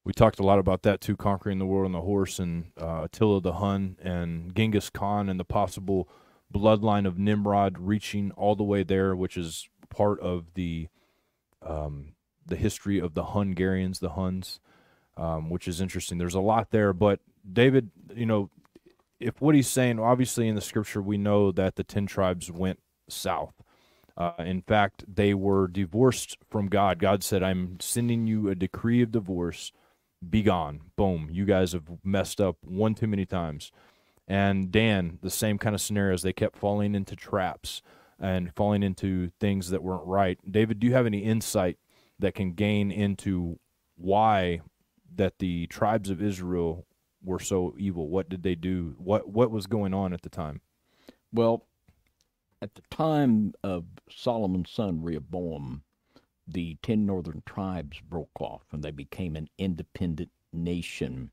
[0.03, 3.03] We talked a lot about that too, conquering the world on the horse, and uh,
[3.03, 6.09] Attila the Hun, and Genghis Khan, and the possible
[6.51, 10.87] bloodline of Nimrod reaching all the way there, which is part of the
[11.61, 12.13] um,
[12.45, 14.59] the history of the Hungarians, the Huns,
[15.17, 16.17] um, which is interesting.
[16.17, 17.19] There's a lot there, but
[17.51, 18.49] David, you know,
[19.19, 22.79] if what he's saying, obviously in the scripture, we know that the ten tribes went
[23.07, 23.53] south.
[24.17, 26.97] Uh, in fact, they were divorced from God.
[26.97, 29.71] God said, "I'm sending you a decree of divorce."
[30.27, 30.81] Be gone.
[30.95, 31.29] Boom.
[31.31, 33.71] You guys have messed up one too many times.
[34.27, 36.21] And Dan, the same kind of scenarios.
[36.21, 37.81] They kept falling into traps
[38.19, 40.39] and falling into things that weren't right.
[40.49, 41.77] David, do you have any insight
[42.19, 43.59] that can gain into
[43.95, 44.61] why
[45.13, 46.85] that the tribes of Israel
[47.23, 48.09] were so evil?
[48.09, 48.95] What did they do?
[48.97, 50.61] What what was going on at the time?
[51.33, 51.65] Well,
[52.61, 55.83] at the time of Solomon's son Rehoboam,
[56.53, 61.31] the ten northern tribes broke off and they became an independent nation.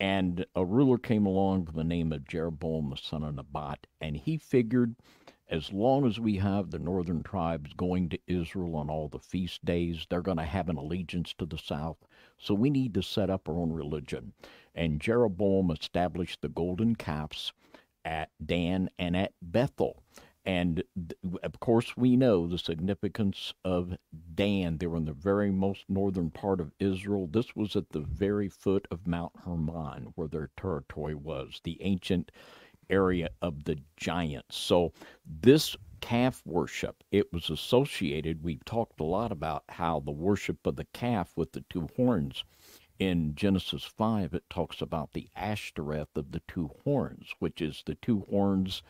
[0.00, 4.16] And a ruler came along with the name of Jeroboam, the son of Nebat, and
[4.16, 4.96] he figured
[5.48, 9.64] as long as we have the northern tribes going to Israel on all the feast
[9.64, 11.98] days, they're going to have an allegiance to the south.
[12.38, 14.32] So we need to set up our own religion.
[14.74, 17.52] And Jeroboam established the golden calves
[18.04, 20.02] at Dan and at Bethel.
[20.46, 20.84] And
[21.42, 23.96] of course, we know the significance of
[24.34, 24.76] Dan.
[24.76, 27.26] They were in the very most northern part of Israel.
[27.26, 32.30] This was at the very foot of Mount Hermon, where their territory was, the ancient
[32.90, 34.56] area of the giants.
[34.56, 34.92] So,
[35.24, 40.76] this calf worship, it was associated, we've talked a lot about how the worship of
[40.76, 42.44] the calf with the two horns.
[42.98, 47.94] In Genesis 5, it talks about the Ashtoreth of the two horns, which is the
[47.94, 48.82] two horns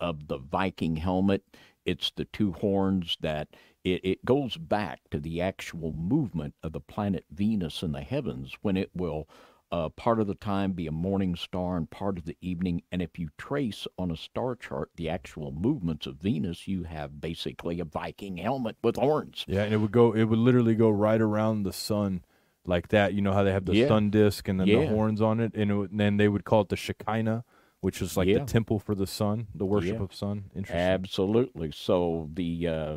[0.00, 1.42] of the Viking helmet.
[1.84, 3.48] It's the two horns that
[3.84, 8.54] it, it goes back to the actual movement of the planet Venus in the heavens
[8.62, 9.28] when it will
[9.72, 12.82] uh, part of the time be a morning star and part of the evening.
[12.92, 17.20] And if you trace on a star chart the actual movements of Venus, you have
[17.20, 19.44] basically a Viking helmet with horns.
[19.48, 20.12] Yeah, and it would go.
[20.12, 22.24] It would literally go right around the sun,
[22.64, 23.14] like that.
[23.14, 23.88] You know how they have the Yeah.
[23.88, 26.62] sun disk and then the horns on it, and, it and then they would call
[26.62, 27.44] it the Shekinah,
[27.80, 28.38] which is like Yeah.
[28.38, 30.02] the temple for the sun, the worship Yeah.
[30.02, 30.50] of sun.
[30.54, 30.76] Interesting.
[30.80, 31.70] Absolutely.
[31.72, 32.96] So the uh,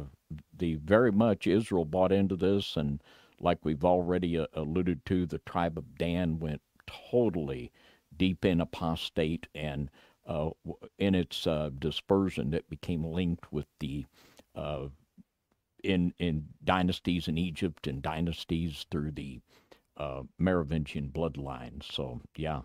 [0.55, 3.01] the very much Israel bought into this, and
[3.39, 7.71] like we've already uh, alluded to, the tribe of Dan went totally
[8.15, 9.89] deep in apostate, and
[10.25, 10.51] uh,
[10.97, 14.05] in its uh, dispersion, it became linked with the
[14.55, 14.87] uh,
[15.83, 19.39] in in dynasties in Egypt and dynasties through the
[19.97, 21.81] uh, Merovingian bloodline.
[21.83, 22.61] So yeah.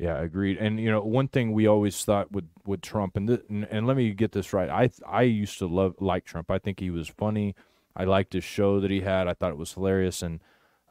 [0.00, 0.56] Yeah, agreed.
[0.56, 3.86] And you know, one thing we always thought with with Trump, and th- and, and
[3.86, 4.70] let me get this right.
[4.70, 6.50] I I used to love like Trump.
[6.50, 7.54] I think he was funny.
[7.94, 9.28] I liked his show that he had.
[9.28, 10.22] I thought it was hilarious.
[10.22, 10.40] And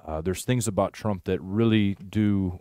[0.05, 2.59] uh, there's things about Trump that really do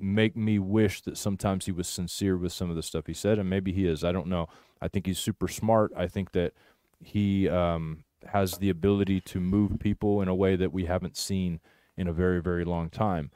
[0.00, 3.38] make me wish that sometimes he was sincere with some of the stuff he said,
[3.38, 4.04] and maybe he is.
[4.04, 4.48] I don't know.
[4.80, 5.92] I think he's super smart.
[5.94, 6.54] I think that
[7.02, 11.60] he um, has the ability to move people in a way that we haven't seen
[11.96, 13.30] in a very very long time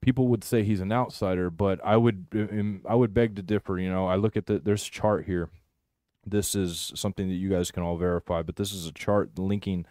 [0.00, 3.78] people would say he's an outsider, but I would um, I would beg to differ.
[3.78, 5.50] You know, I look at the there's a chart here.
[6.26, 9.86] This is something that you guys can all verify, but this is a chart linking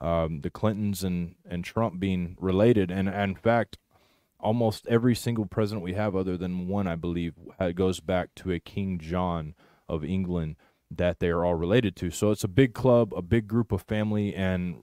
[0.00, 3.78] um, the Clintons and and Trump being related, and, and in fact,
[4.40, 7.34] almost every single president we have, other than one, I believe,
[7.74, 9.54] goes back to a King John
[9.88, 10.56] of England
[10.90, 12.10] that they are all related to.
[12.10, 14.76] So it's a big club, a big group of family, and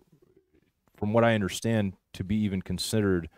[0.95, 3.29] from what I understand, to be even considered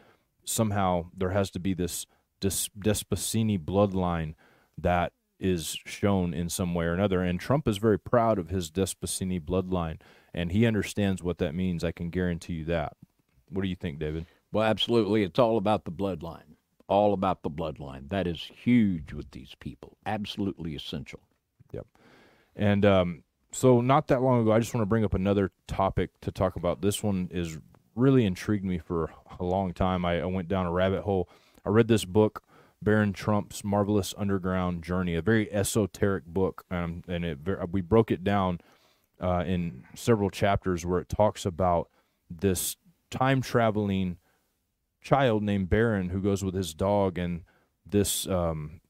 [0.46, 2.06] somehow there has to be this
[2.40, 4.36] Des- Desposyni bloodline
[4.78, 7.22] that is shown in some way or another.
[7.22, 10.00] And Trump is very proud of his Desposyni bloodline,
[10.34, 11.84] and he understands what that means.
[11.84, 12.94] I can guarantee you that.
[13.50, 14.26] What do you think, David?
[14.52, 15.24] Well, absolutely.
[15.24, 16.56] It's all about the bloodline.
[16.88, 18.10] All about the bloodline.
[18.10, 19.98] That is huge with these people.
[20.06, 21.22] Absolutely essential.
[21.72, 21.88] Yep.
[22.56, 26.12] And um, so, not that long ago, I just want to bring up another topic
[26.22, 26.82] to talk about.
[26.82, 27.58] This one is
[27.96, 30.06] really intrigued me for a long time.
[30.06, 31.30] I, I went down a rabbit hole.
[31.66, 32.44] I read this book,
[32.82, 37.40] Baron Trump's Marvelous Underground Journey, a very esoteric book, um, and it
[37.72, 38.60] we broke it down
[39.22, 41.90] uh, in several chapters where it talks about
[42.30, 42.78] this
[43.10, 44.18] time traveling
[45.02, 47.44] child named Baron who goes with his dog and
[47.86, 48.82] this um,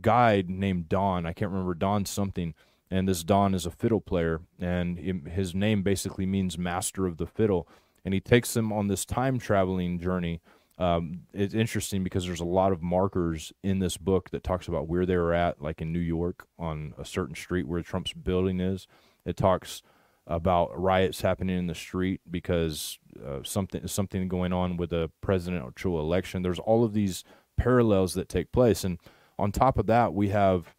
[0.00, 1.26] guide named Don.
[1.26, 2.54] I can't remember Don something.
[2.92, 7.26] And this Don is a fiddle player, and his name basically means master of the
[7.26, 7.66] fiddle.
[8.04, 10.42] And he takes them on this time traveling journey.
[10.76, 14.88] Um, it's interesting because there's a lot of markers in this book that talks about
[14.88, 18.60] where they were at, like in New York on a certain street where Trump's building
[18.60, 18.86] is.
[19.24, 19.82] It talks
[20.26, 25.98] about riots happening in the street because uh, something something going on with a presidential
[25.98, 26.42] election.
[26.42, 27.24] There's all of these
[27.56, 28.98] parallels that take place, and
[29.38, 30.74] on top of that, we have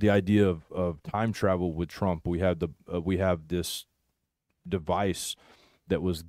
[0.00, 2.26] the idea of, of time travel with Trump.
[2.26, 3.86] We have the uh, we have this
[4.68, 5.36] device
[5.88, 6.24] that was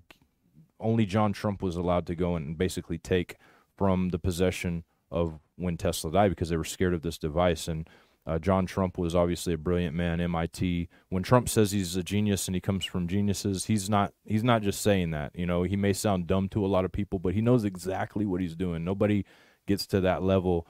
[0.80, 3.36] only John Trump was allowed to go and basically take
[3.78, 7.68] from the possession of when Tesla died because they were scared of this device.
[7.68, 7.88] And
[8.26, 10.88] Uh, John Trump was obviously a brilliant man, MIT.
[11.10, 14.14] When Trump says he's a genius and he comes from geniuses, he's not.
[14.24, 15.32] He's not just saying that.
[15.34, 18.26] You know, he may sound dumb to a lot of people, but he knows exactly
[18.26, 18.84] what he's doing.
[18.84, 19.26] Nobody
[19.66, 20.68] gets to that level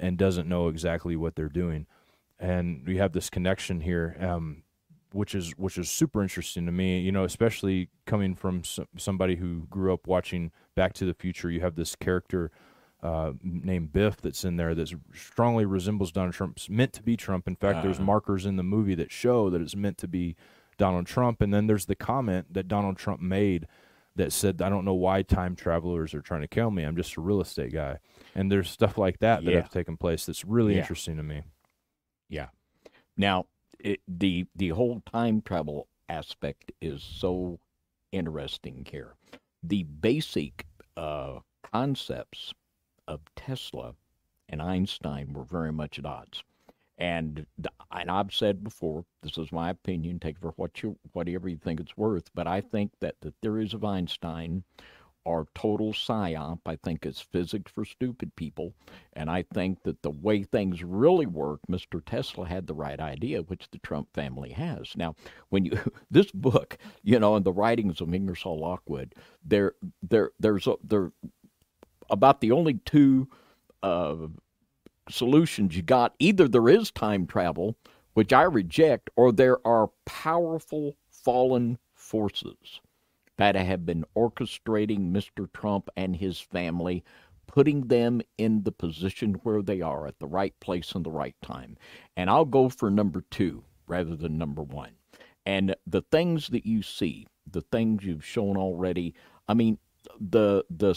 [0.00, 1.86] and doesn't know exactly what they're doing.
[2.42, 4.64] And we have this connection here, um,
[5.12, 6.98] which is which is super interesting to me.
[6.98, 8.62] You know, especially coming from
[8.98, 11.50] somebody who grew up watching Back to the Future.
[11.50, 12.50] You have this character
[13.00, 16.56] uh, named Biff that's in there that strongly resembles Donald Trump.
[16.56, 17.46] It's meant to be Trump.
[17.46, 18.06] In fact, uh there's uh-huh.
[18.06, 20.34] markers in the movie that show that it's meant to be
[20.78, 21.40] Donald Trump.
[21.40, 23.68] And then there's the comment that Donald Trump made
[24.16, 26.82] that said, "I don't know why time travelers are trying to kill me.
[26.82, 27.98] I'm just a real estate guy."
[28.34, 29.58] And there's stuff like that that yeah.
[29.58, 30.80] have taken place that's really yeah.
[30.80, 31.42] interesting to me.
[32.32, 32.48] Yeah.
[33.18, 33.44] Now,
[33.78, 37.58] it, the the whole time travel aspect is so
[38.10, 39.12] interesting here.
[39.62, 40.66] The basic
[40.96, 42.54] uh, concepts
[43.06, 43.94] of Tesla
[44.48, 46.42] and Einstein were very much at odds.
[46.96, 47.44] And
[47.90, 50.18] and I've said before, this is my opinion.
[50.18, 52.30] Take it for what you whatever you think it's worth.
[52.34, 54.64] But I think that the theories of Einstein
[55.24, 56.60] are total psyop.
[56.66, 58.74] I think it's physics for stupid people.
[59.12, 62.02] And I think that the way things really work, Mr.
[62.04, 64.92] Tesla had the right idea, which the Trump family has.
[64.96, 65.14] Now,
[65.50, 65.78] when you
[66.10, 69.14] this book, you know, and the writings of Ingersoll Lockwood,
[69.44, 71.12] there there there's a, there
[72.10, 73.28] about the only two
[73.82, 74.16] uh,
[75.08, 76.14] solutions you got.
[76.18, 77.76] Either there is time travel,
[78.14, 82.80] which I reject, or there are powerful fallen forces
[83.38, 85.50] that have been orchestrating Mr.
[85.52, 87.04] Trump and his family,
[87.46, 91.36] putting them in the position where they are at the right place and the right
[91.42, 91.76] time.
[92.16, 94.92] And I'll go for number two rather than number one.
[95.44, 99.14] And the things that you see, the things you've shown already,
[99.48, 99.78] I mean,
[100.20, 100.94] the the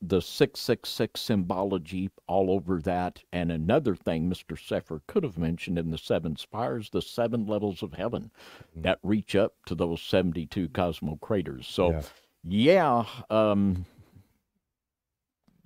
[0.00, 3.22] the 666 symbology all over that.
[3.32, 4.56] And another thing Mr.
[4.56, 8.30] Sepehr could have mentioned in the seven spires, the seven levels of heaven
[8.70, 8.82] mm-hmm.
[8.82, 11.66] that reach up to those 72 cosmo craters.
[11.66, 12.02] So, yeah,
[12.44, 13.86] yeah, um,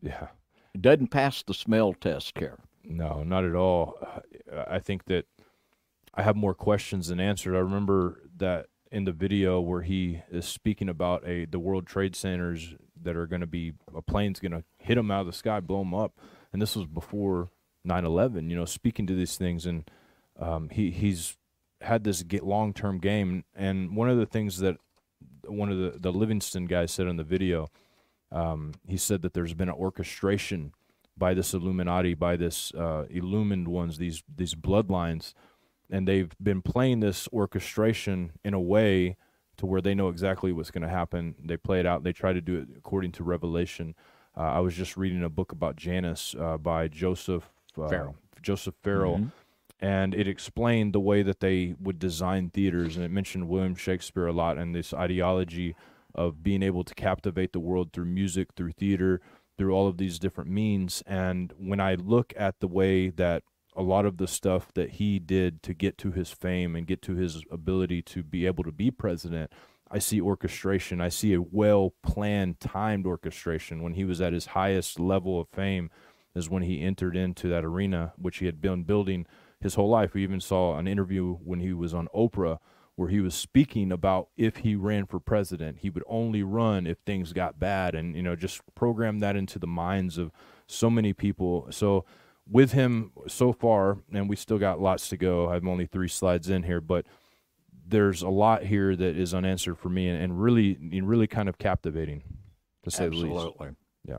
[0.00, 0.28] yeah.
[0.74, 2.58] It doesn't pass the smell test here.
[2.84, 3.98] No, not at all.
[4.66, 5.26] I think that
[6.14, 7.54] I have more questions than answers.
[7.54, 12.16] I remember that in the video where he is speaking about a the World Trade
[12.16, 12.74] Centers
[13.04, 15.60] that are going to be a plane's going to hit them out of the sky,
[15.60, 16.18] blow them up,
[16.52, 17.50] and this was before
[17.86, 18.50] 9/11.
[18.50, 19.90] You know, speaking to these things, and
[20.38, 21.36] um, he he's
[21.80, 23.44] had this long term game.
[23.54, 24.76] And one of the things that
[25.46, 27.70] one of the the Livingstone guys said in the video,
[28.30, 30.72] um, he said that there's been an orchestration
[31.16, 35.34] by this Illuminati, by this uh, illumined ones, these these bloodlines,
[35.90, 39.16] and they've been playing this orchestration in a way
[39.56, 41.34] to where they know exactly what's going to happen.
[41.42, 42.02] They play it out.
[42.02, 43.94] They try to do it according to Revelation.
[44.36, 48.16] Uh, I was just reading a book about Janus uh, by Joseph uh, Farrell.
[48.40, 49.84] Joseph Farrell, mm-hmm.
[49.84, 54.26] and it explained the way that they would design theaters, and it mentioned William Shakespeare
[54.26, 55.76] a lot and this ideology
[56.14, 59.20] of being able to captivate the world through music, through theater,
[59.56, 61.02] through all of these different means.
[61.06, 63.44] And when I look at the way that
[63.76, 67.02] a lot of the stuff that he did to get to his fame and get
[67.02, 69.50] to his ability to be able to be president,
[69.90, 71.00] I see orchestration.
[71.00, 73.82] I see a well planned, timed orchestration.
[73.82, 75.90] When he was at his highest level of fame,
[76.34, 79.26] is when he entered into that arena, which he had been building
[79.60, 80.14] his whole life.
[80.14, 82.58] We even saw an interview when he was on Oprah
[82.94, 86.98] where he was speaking about if he ran for president, he would only run if
[86.98, 90.30] things got bad, and you know, just program that into the minds of
[90.66, 91.66] so many people.
[91.70, 92.04] So
[92.48, 95.48] with him so far, and we still got lots to go.
[95.48, 97.06] I'm only three slides in here, but
[97.86, 101.48] there's a lot here that is unanswered for me, and, and really, and really kind
[101.48, 102.22] of captivating,
[102.84, 103.28] to say Absolutely.
[103.28, 103.46] the least.
[103.46, 103.76] Absolutely.
[104.04, 104.18] Yeah.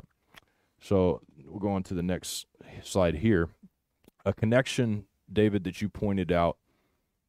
[0.82, 2.46] So we'll go on to the next
[2.84, 3.50] slide here.
[4.26, 6.58] A connection, David, that you pointed out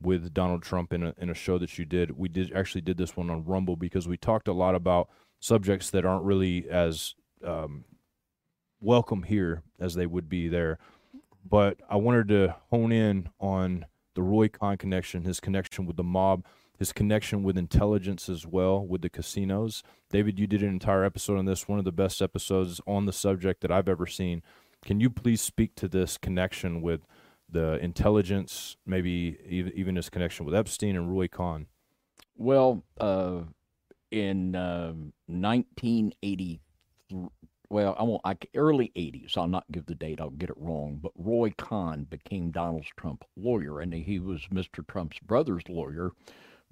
[0.03, 2.17] with Donald Trump in a in a show that you did.
[2.17, 5.09] We did actually did this one on Rumble because we talked a lot about
[5.41, 7.15] subjects that aren't really as
[7.45, 7.85] um,
[8.81, 10.79] welcome here as they would be there.
[11.49, 16.03] But I wanted to hone in on the Roy Cohn connection, his connection with the
[16.03, 16.45] mob,
[16.79, 19.83] his connection with intelligence as well, with the casinos.
[20.11, 23.13] David, you did an entire episode on this, one of the best episodes on the
[23.13, 24.43] subject that I've ever seen.
[24.85, 27.07] Can you please speak to this connection with
[27.49, 31.67] the intelligence, maybe even his connection with Epstein and Roy Cohn?
[32.37, 33.43] Well, uh,
[34.11, 34.93] in uh,
[35.27, 36.61] 1983,
[37.71, 40.99] well, I won't, I, early 80s, I'll not give the date, I'll get it wrong,
[41.03, 44.87] but Roy Cohn became Donald Trump's lawyer, and he was Mr.
[44.87, 46.13] Trump's brother's lawyer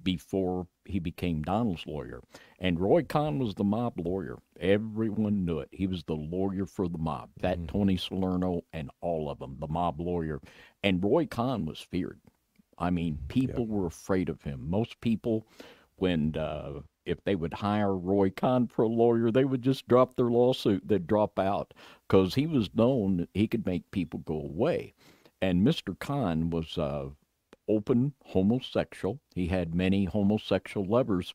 [0.03, 2.21] before he became Donald's lawyer.
[2.59, 4.37] And Roy Cohn was the mob lawyer.
[4.59, 5.69] Everyone knew it.
[5.71, 7.29] He was the lawyer for the mob.
[7.39, 7.67] That Mm-hmm.
[7.67, 10.41] Tony Salerno and all of them, the mob lawyer.
[10.83, 12.19] And Roy Cohn was feared.
[12.77, 14.69] I mean, people were afraid of him.
[14.69, 15.47] Most people,
[15.97, 20.15] when uh, if they would hire Roy Cohn for a lawyer, they would just drop
[20.15, 20.87] their lawsuit.
[20.87, 21.73] They'd drop out
[22.07, 24.93] because he was known he could make people go away.
[25.41, 25.97] And Mr.
[25.97, 27.09] Cohn was uh,
[27.67, 29.19] open homosexual.
[29.35, 31.33] He had many homosexual lovers,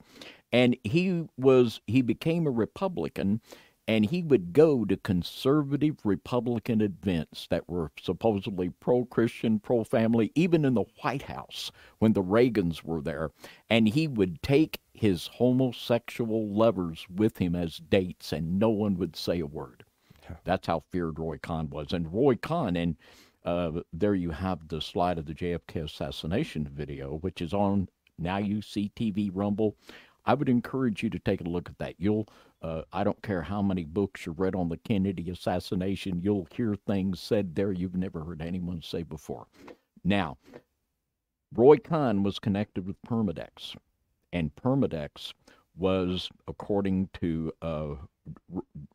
[0.52, 3.40] and he was he became a Republican,
[3.89, 10.74] and he would go to conservative Republican events that were supposedly pro-Christian, pro-family, even in
[10.74, 13.30] the White House when the Reagans were there,
[13.70, 19.16] and he would take his homosexual lovers with him as dates, and no one would
[19.16, 19.84] say a word.
[20.45, 22.97] That's how feared Roy Cohn was, and Roy Cohn and.
[23.45, 28.36] Uh, there you have the slide of the JFK assassination video, which is on Now
[28.36, 29.74] You See TV Rumble.
[30.26, 31.95] I would encourage you to take a look at that.
[31.97, 32.28] You'll,
[32.62, 36.74] uh, I don't care how many books you read on the Kennedy assassination, you'll hear
[36.74, 39.46] things said there you've never heard anyone say before.
[40.04, 40.38] Now,
[41.54, 43.76] Roy Cohn was connected with Permindex,
[44.32, 45.32] and Permindex
[45.76, 47.94] was, according to uh,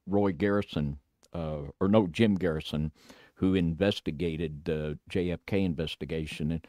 [0.06, 1.00] Roy Garrison,
[1.34, 2.92] uh, or no, Jim Garrison,
[3.36, 6.68] who investigated the JFK investigation and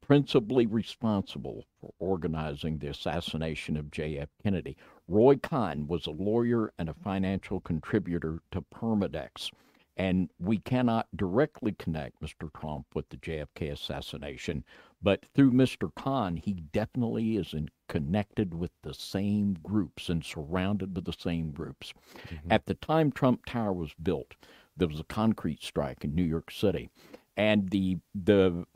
[0.00, 4.76] principally responsible for organizing the assassination of JF Kennedy.
[5.08, 9.50] Roy Cohn was a lawyer and a financial contributor to Permindex.
[9.96, 12.52] And we cannot directly connect Mr.
[12.52, 14.62] Trump with the JFK assassination,
[15.00, 15.90] but through Mr.
[15.94, 21.50] Cohn, he definitely is in, connected with the same groups and surrounded by the same
[21.50, 21.94] groups.
[22.28, 22.52] Mm-hmm.
[22.52, 24.34] At the time Trump Tower was built,
[24.76, 26.90] there was a concrete strike in New York City,
[27.36, 28.66] and the the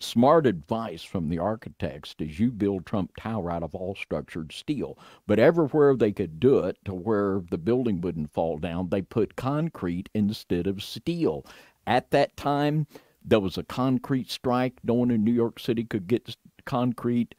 [0.00, 4.98] smart advice from the architects is you build Trump Tower out of all structured steel.
[5.26, 9.36] But everywhere they could do it to where the building wouldn't fall down, they put
[9.36, 11.44] concrete instead of steel.
[11.86, 12.86] At that time,
[13.24, 14.74] there was a concrete strike.
[14.84, 17.34] No one in New York City could get concrete.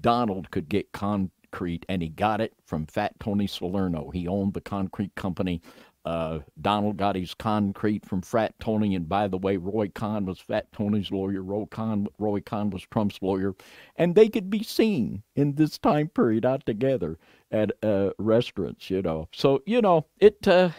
[0.00, 4.10] Donald could get concrete, and he got it from Fat Tony Salerno.
[4.10, 5.60] He owned the concrete company.
[6.06, 10.38] Uh, Donald got his concrete from Fat Tony, and by the way, Roy Cohn was
[10.38, 11.42] Fat Tony's lawyer.
[11.42, 13.56] Roy Cohn, Roy Cohn was Trump's lawyer,
[13.96, 17.18] and they could be seen in this time period out together
[17.50, 18.88] at uh, restaurants.
[18.88, 20.46] You know, so you know it.
[20.46, 20.70] Uh,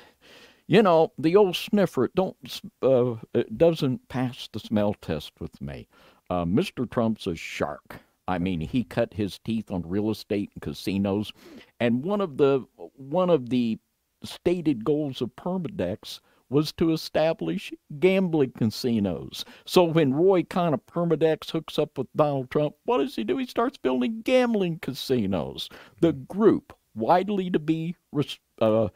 [0.66, 3.16] you know, the old sniffer don't uh,
[3.58, 5.90] doesn't pass the smell test with me.
[6.30, 6.90] Uh, Mr.
[6.90, 8.00] Trump's a shark.
[8.30, 11.34] I mean, he cut his teeth on real estate and casinos,
[11.82, 12.66] and one of the
[12.96, 13.78] one of the
[14.24, 19.44] stated goals of Permindex was to establish gambling casinos.
[19.66, 23.38] So when Roy Cohn of Permadex hooks up with Donald Trump, what does he do?
[23.38, 25.68] He starts building gambling casinos.
[26.00, 28.88] The group, widely to be res- uh,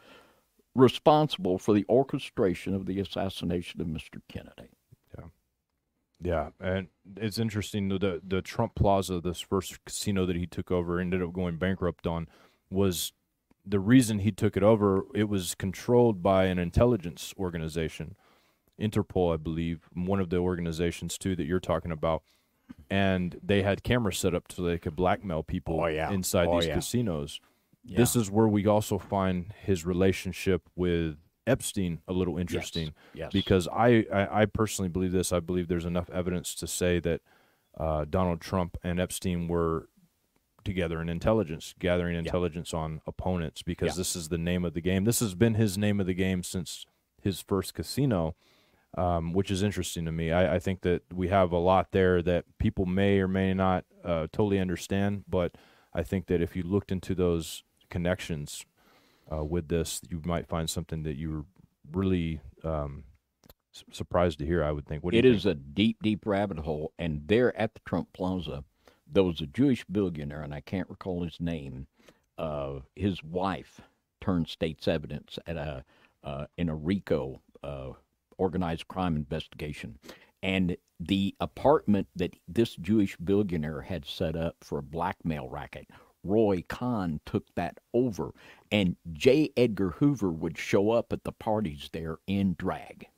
[0.74, 4.22] responsible for the orchestration of the assassination of Mr.
[4.28, 4.70] Kennedy.
[6.22, 11.00] Yeah, and it's interesting the the Trump Plaza, this first casino that he took over,
[11.00, 12.28] ended up going bankrupt on,
[12.70, 13.12] was
[13.64, 15.04] the reason he took it over.
[15.14, 18.16] It was controlled by an intelligence organization,
[18.80, 22.22] Interpol, I believe, one of the organizations too that you're talking about,
[22.90, 26.10] and they had cameras set up so they could blackmail people Oh, yeah.
[26.10, 26.74] inside Oh, these yeah.
[26.74, 27.40] casinos.
[27.84, 31.16] This is where we also find his relationship with
[31.48, 33.32] Epstein a little interesting yes.
[33.32, 35.32] because I, I, I personally believe this.
[35.32, 37.20] I believe there's enough evidence to say that
[37.76, 39.88] uh, Donald Trump and Epstein were
[40.64, 43.96] together in intelligence, gathering intelligence on opponents because Yeah.
[43.98, 45.04] this is the name of the game.
[45.04, 46.86] This has been his name of the game since
[47.20, 48.34] his first casino,
[48.96, 50.32] um, which is interesting to me.
[50.32, 53.84] I, I think that we have a lot there that people may or may not
[54.04, 55.56] uh, totally understand, but
[55.94, 58.64] I think that if you looked into those connections
[59.30, 61.44] uh, with this, you might find something that you were
[61.92, 63.04] really um,
[63.90, 64.62] surprised to hear.
[64.64, 65.02] I would think.
[65.04, 66.92] What do It is a deep, deep rabbit hole.
[66.98, 68.64] And there at the Trump Plaza,
[69.12, 71.86] there was a Jewish billionaire, and I can't recall his name.
[72.38, 73.80] Uh, his wife
[74.20, 75.84] turned state's evidence at a
[76.24, 77.90] uh, in a RICO uh,
[78.38, 79.98] organized crime investigation,
[80.42, 85.88] and the apartment that this Jewish billionaire had set up for a blackmail racket.
[86.24, 88.32] Roy Cohn took that over,
[88.70, 89.50] and J.
[89.56, 93.08] Edgar Hoover would show up at the parties there in drag.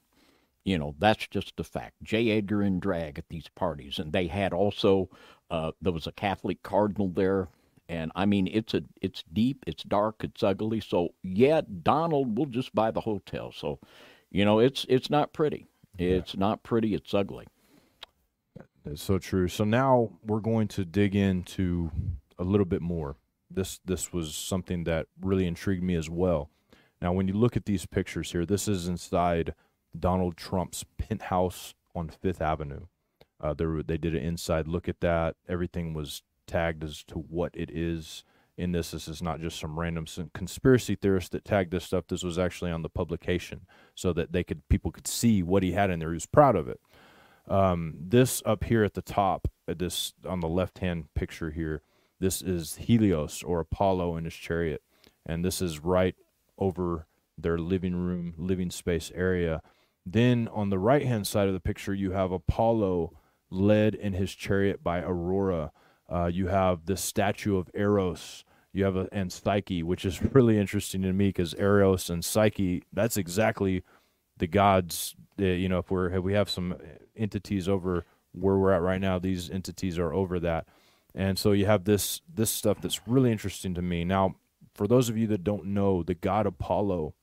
[0.64, 1.96] You know, that's just a fact.
[2.02, 2.30] J.
[2.30, 3.98] Edgar in drag at these parties.
[3.98, 5.10] And they had also,
[5.54, 7.48] uh, there was a Catholic cardinal there.
[7.88, 10.80] And I mean, it's a, it's deep, it's dark, it's ugly.
[10.80, 13.52] So yeah, Donald will just buy the hotel.
[13.52, 13.78] So,
[14.30, 15.66] you know, it's, it's not pretty.
[15.96, 16.94] It's not pretty.
[16.94, 17.46] It's ugly.
[18.84, 19.48] That's so true.
[19.48, 21.90] So now we're going to dig into
[22.38, 23.16] a little bit more.
[23.48, 26.50] This this was something that really intrigued me as well.
[27.00, 29.54] Now, when you look at these pictures here, this is inside
[29.98, 32.86] Donald Trump's penthouse on Fifth Avenue.
[33.44, 35.36] Uh, there, they did an inside look at that.
[35.46, 38.24] Everything was tagged as to what it is
[38.56, 38.92] in this.
[38.92, 42.06] This is not just some random conspiracy theorist that tagged this stuff.
[42.08, 45.72] This was actually on the publication so that they could people could see what he
[45.72, 46.08] had in there.
[46.08, 46.80] He was proud of it.
[47.46, 51.82] Um, this up here at the top, at this on the left hand picture here,
[52.20, 54.82] this is Helios or Apollo in his chariot,
[55.26, 56.14] and this is right
[56.56, 59.60] over their living room, living space area.
[60.06, 63.12] Then on the right hand side of the picture, you have Apollo
[63.54, 65.72] led in his chariot by Aurora.
[66.10, 68.44] Uh, you have the statue of Eros.
[68.72, 72.82] You have a, and Psyche, which is really interesting to me because Eros and Psyche,
[72.92, 73.82] that's exactly
[74.36, 75.14] the gods.
[75.38, 76.76] Uh, you know, if we're if we have some
[77.16, 80.66] entities over where we're at right now, these entities are over that,
[81.14, 84.04] and so you have this this stuff that's really interesting to me.
[84.04, 84.36] Now,
[84.74, 87.14] for those of you that don't know, the god Apollo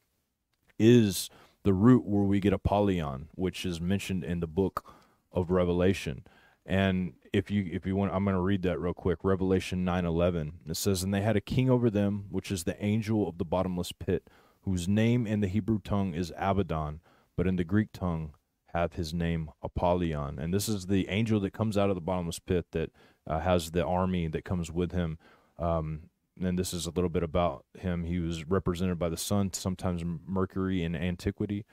[0.79, 1.29] is
[1.63, 4.93] the root where we get Apollyon, which is mentioned in the book
[5.31, 6.23] of Revelation.
[6.65, 9.19] And if you if you want, I'm going to read that real quick.
[9.23, 10.53] Revelation 9:11.
[10.67, 13.45] It says, "And they had a king over them, which is the angel of the
[13.45, 14.29] bottomless pit,
[14.61, 17.01] whose name in the Hebrew tongue is Abaddon,
[17.35, 18.33] but in the Greek tongue
[18.67, 22.39] have his name Apollyon." And this is the angel that comes out of the bottomless
[22.39, 22.91] pit that
[23.25, 25.17] uh, has the army that comes with him.
[25.57, 26.09] Um,
[26.39, 28.03] and this is a little bit about him.
[28.03, 31.65] He was represented by the sun, sometimes Mercury in antiquity,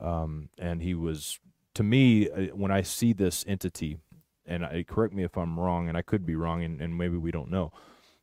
[0.00, 1.40] um, and he was
[1.74, 3.98] to me uh, when I see this entity
[4.46, 7.16] and I, correct me if I'm wrong, and I could be wrong, and, and maybe
[7.16, 7.72] we don't know.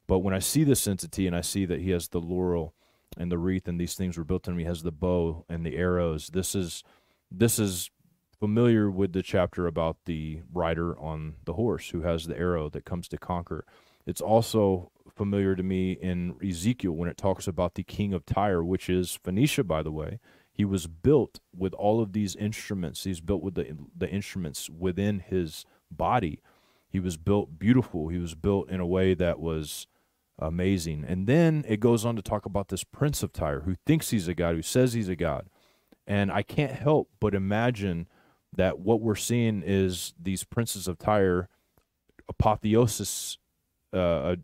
[0.07, 2.73] But when I see this entity and I see that he has the laurel
[3.17, 5.65] and the wreath and these things were built in him, he has the bow and
[5.65, 6.27] the arrows.
[6.27, 6.83] This is
[7.31, 7.91] this is
[8.39, 12.85] familiar with the chapter about the rider on the horse who has the arrow that
[12.85, 13.65] comes to conquer.
[14.05, 18.63] It's also familiar to me in Ezekiel when it talks about the king of Tyre,
[18.63, 20.19] which is Phoenicia, by the way.
[20.59, 23.05] He was built with all of these instruments.
[23.05, 26.41] He's built with the the instruments within his body.
[26.89, 28.09] He was built beautiful.
[28.09, 29.87] He was built in a way that was
[30.37, 31.05] amazing.
[31.07, 34.27] And then it goes on to talk about this prince of Tyre who thinks he's
[34.27, 35.47] a god, who says he's a god.
[36.05, 38.09] And I can't help but imagine
[38.53, 41.47] that what we're seeing is these princes of Tyre
[42.27, 43.37] apotheosis,
[43.93, 44.35] uh,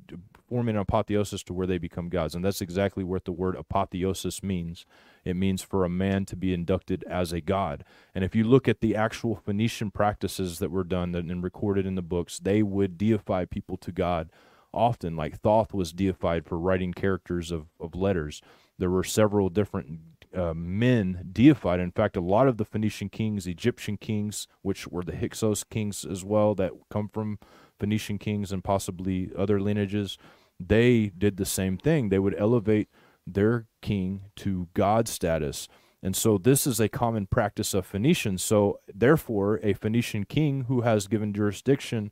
[0.48, 2.36] forming an apotheosis to where they become gods.
[2.36, 4.86] And that's exactly what the word apotheosis means.
[5.26, 7.84] It means for a man to be inducted as a god.
[8.14, 11.96] And if you look at the actual Phoenician practices that were done and recorded in
[11.96, 14.30] the books, they would deify people to God
[14.72, 15.16] often.
[15.16, 18.42] Like Thoth was deified for writing characters of, of letters.
[18.78, 20.00] There were several different
[20.36, 21.80] uh, men deified.
[21.80, 26.06] In fact, a lot of the Phoenician kings, Egyptian kings, which were the Hyksos kings
[26.06, 27.40] as well, that come from
[27.80, 30.18] Phoenician kings and possibly other lineages,
[30.60, 32.10] they did the same thing.
[32.10, 32.90] They would elevate
[33.26, 35.68] their king to God status.
[36.04, 38.44] And so this is a common practice of Phoenicians.
[38.44, 42.12] So therefore, a Phoenician king who has given jurisdiction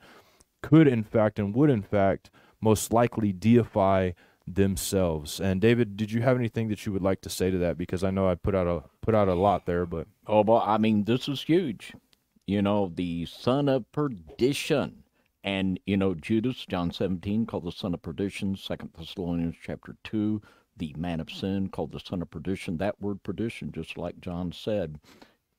[0.61, 4.11] could, in fact, and would, in fact, most likely deify
[4.47, 5.39] themselves.
[5.39, 7.77] And David, did you have anything that you would like to say to that?
[7.77, 10.63] Because I know I put out a put out a lot there, but oh, well,
[10.65, 11.93] I mean, this is huge.
[12.47, 15.03] You know, the son of perdition,
[15.43, 18.55] and you know, Judas, John seventeen, called the son of perdition.
[18.57, 20.41] Second Thessalonians chapter two,
[20.77, 22.77] the man of sin, called the son of perdition.
[22.77, 24.99] That word perdition, just like John said,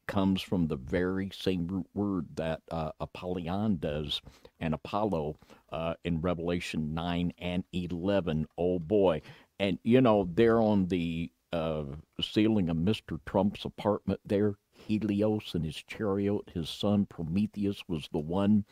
[0.06, 4.20] comes from the very same root word that uh, Apollyon does
[4.60, 5.38] and Apollo
[5.72, 8.46] uh, in Revelation 9 and 11.
[8.58, 9.22] Oh boy.
[9.58, 11.84] And, you know, there on the uh,
[12.20, 13.18] ceiling of Mr.
[13.24, 18.64] Trump's apartment there, Helios and his chariot, his son Prometheus was the one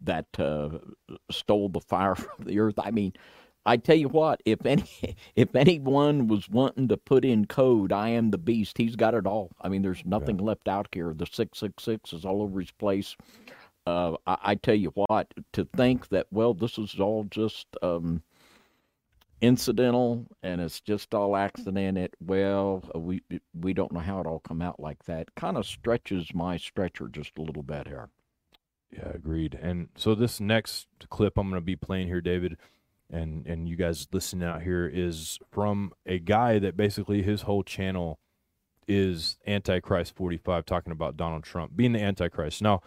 [0.00, 0.70] that uh,
[1.30, 2.78] stole the fire from the earth.
[2.78, 3.12] I mean,
[3.66, 4.84] I tell you what, if any
[5.36, 8.78] if anyone was wanting to put in code, I am the beast.
[8.78, 9.50] He's got it all.
[9.60, 10.44] I mean, there's nothing yeah.
[10.44, 11.12] left out here.
[11.14, 13.16] The six six six is all over his place.
[13.86, 18.22] Uh, I, I, tell you what, to think that well, this is all just um,
[19.40, 21.98] incidental and it's just all accident.
[21.98, 23.22] It well, we
[23.58, 25.34] we don't know how it all come out like that.
[25.34, 28.08] Kind of stretches my stretcher just a little bit here.
[28.92, 29.58] Yeah, agreed.
[29.60, 32.56] And so this next clip I'm going to be playing here, David
[33.12, 37.62] and and you guys listening out here is from a guy that basically his whole
[37.62, 38.18] channel
[38.88, 42.60] is Antichrist 45 talking about Donald Trump being the Antichrist.
[42.62, 42.80] Now,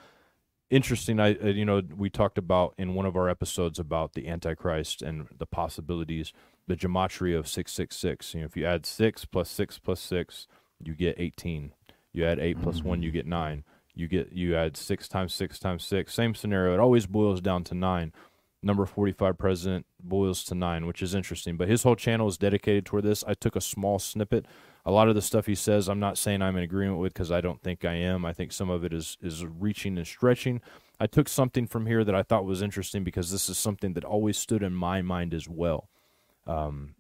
[0.70, 4.28] interesting I uh, you know we talked about in one of our episodes about the
[4.28, 6.34] Antichrist and the possibilities
[6.68, 8.34] the gematria of 666.
[8.34, 10.48] You know, if you add 6 plus 6 plus 6,
[10.84, 11.74] you get 18.
[12.14, 13.64] You add 8 plus 1, you get 9.
[13.96, 16.14] you get you add six times six times six.
[16.14, 16.74] Same scenario.
[16.74, 18.12] It always boils down to nine.
[18.66, 21.58] Number 45 president boils to nine, which is interesting.
[21.58, 23.24] But his whole channel is dedicated toward this.
[23.28, 24.46] I took a small snippet.
[24.86, 27.32] A lot of the stuff he says, I'm not saying I'm in agreement with because
[27.32, 28.24] I don't think I am.
[28.24, 30.62] I think some of it is is reaching and stretching.
[31.00, 34.06] I took something from here that I thought was interesting because this is something that
[34.06, 35.90] always stood in my mind as well.
[36.48, 36.96] Um,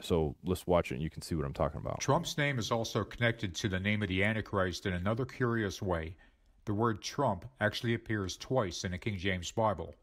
[0.00, 2.00] so let's watch it and you can see what I'm talking about.
[2.00, 6.16] Trump's name is also connected to the name of the Antichrist in another curious way.
[6.64, 9.94] The word Trump actually appears twice in the King James Bible,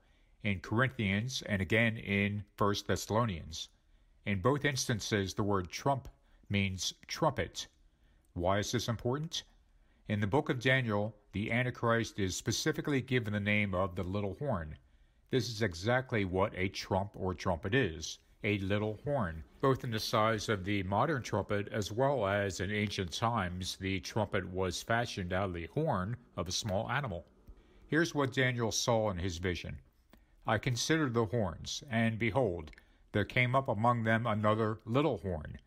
[0.44, 3.70] in Corinthians and again in 1 Thessalonians.
[4.26, 6.08] In both instances, the word Trump
[6.50, 7.68] means trumpet.
[8.34, 9.44] Why is this important?
[10.08, 14.36] In the book of Daniel, the Antichrist is specifically given the name of the little
[14.36, 14.78] horn.
[15.30, 20.00] This is exactly what a trump or trumpet is a little horn, both in the
[20.00, 25.32] size of the modern trumpet as well as in ancient times the trumpet was fashioned
[25.32, 27.26] out of the horn of a small animal.
[27.86, 29.78] Here's what Daniel saw in his vision
[30.48, 32.72] I considered the horns, and behold,
[33.12, 35.60] there came up among them another little horn.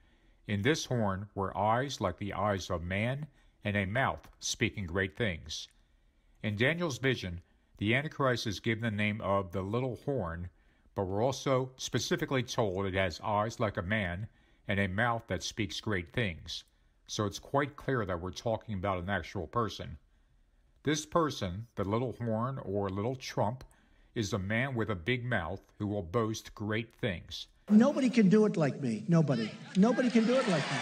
[0.47, 3.27] In this horn were eyes like the eyes of man,
[3.63, 5.69] and a mouth speaking great things.
[6.43, 7.43] In Daniel's vision,
[7.79, 10.51] the Antichrist is given the name of the little horn
[10.95, 14.29] but we're also specifically told it has eyes like a man
[14.69, 16.63] and a mouth that speaks great things.
[17.09, 19.99] So it's quite clear that we're talking about an actual person.
[20.85, 23.65] This person, the little horn or little trump,
[24.15, 27.49] is a man with a big mouth who will boast great things.
[27.71, 29.05] Nobody can do it like me.
[29.09, 29.51] Nobody.
[29.77, 30.79] Nobody can do it like me.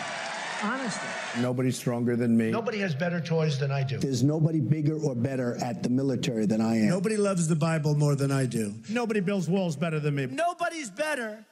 [0.63, 1.09] Honestly.
[1.41, 2.51] Nobody's stronger than me.
[2.51, 3.99] Nobody has better toys than I do.
[3.99, 6.89] There's nobody bigger or better at the military than I am.
[6.89, 8.75] Nobody loves the Bible more than I do.
[8.89, 10.27] Nobody builds walls better than me.
[10.27, 11.45] Nobody's better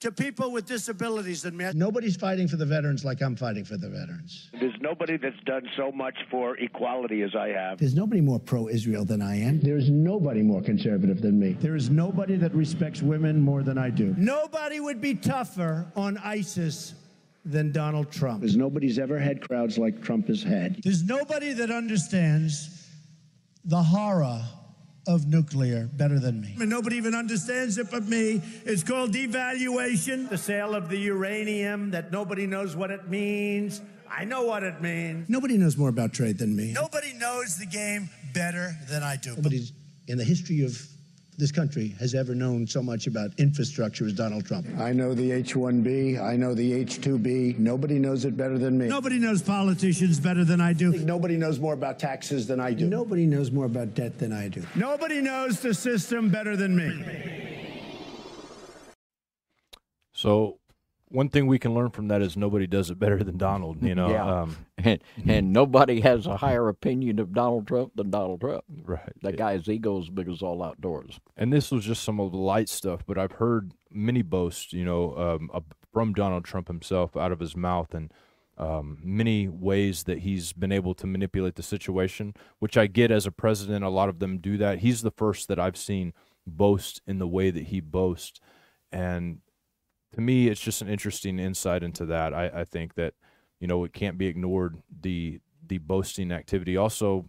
[0.00, 1.70] to people with disabilities than me.
[1.74, 4.48] Nobody's fighting for the veterans like I'm fighting for the veterans.
[4.58, 7.78] There's nobody that's done so much for equality as I have.
[7.78, 9.60] There's nobody more pro Israel than I am.
[9.60, 11.52] There's nobody more conservative than me.
[11.52, 14.14] There is nobody that respects women more than I do.
[14.16, 16.94] Nobody would be tougher on ISIS
[17.44, 18.40] than Donald Trump.
[18.40, 20.82] Because nobody's ever had crowds like Trump has had.
[20.82, 22.86] There's nobody that understands
[23.64, 24.42] the horror
[25.10, 26.54] of nuclear better than me.
[26.60, 28.40] And nobody even understands it but me.
[28.64, 33.80] It's called devaluation, the sale of the uranium that nobody knows what it means.
[34.08, 35.28] I know what it means.
[35.28, 36.72] Nobody knows more about trade than me.
[36.72, 39.34] Nobody knows the game better than I do.
[39.34, 39.72] Nobody's
[40.06, 40.80] in the history of
[41.40, 44.66] this country has ever known so much about infrastructure as Donald Trump.
[44.78, 47.58] I know the H 1B, I know the H 2B.
[47.58, 48.86] Nobody knows it better than me.
[48.86, 50.92] Nobody knows politicians better than I do.
[50.92, 52.86] Nobody knows more about taxes than I do.
[52.86, 54.62] Nobody knows more about debt than I do.
[54.76, 57.40] Nobody knows the system better than me.
[60.12, 60.59] So
[61.10, 63.82] one thing we can learn from that is nobody does it better than Donald.
[63.82, 64.42] You know, Yeah.
[64.42, 68.64] um, and and nobody has a higher opinion of Donald Trump than Donald Trump.
[68.84, 69.12] right.
[69.22, 71.20] That guy's ego is big as all outdoors.
[71.36, 74.84] and this was just some of the light stuff, but I've heard many boasts, you
[74.84, 75.50] know, um,
[75.92, 78.12] from Donald Trump himself out of his mouth and
[78.56, 83.26] um, many ways that he's been able to manipulate the situation, which I get as
[83.26, 83.84] a president.
[83.84, 84.80] A lot of them do that.
[84.80, 86.12] He's the first that I've seen
[86.46, 88.38] boast in the way that he boasts.
[88.92, 89.38] And
[90.14, 92.34] to me, it's just an interesting insight into that.
[92.34, 93.14] I, I think that,
[93.60, 96.76] you know, it can't be ignored the the boasting activity.
[96.76, 97.28] Also,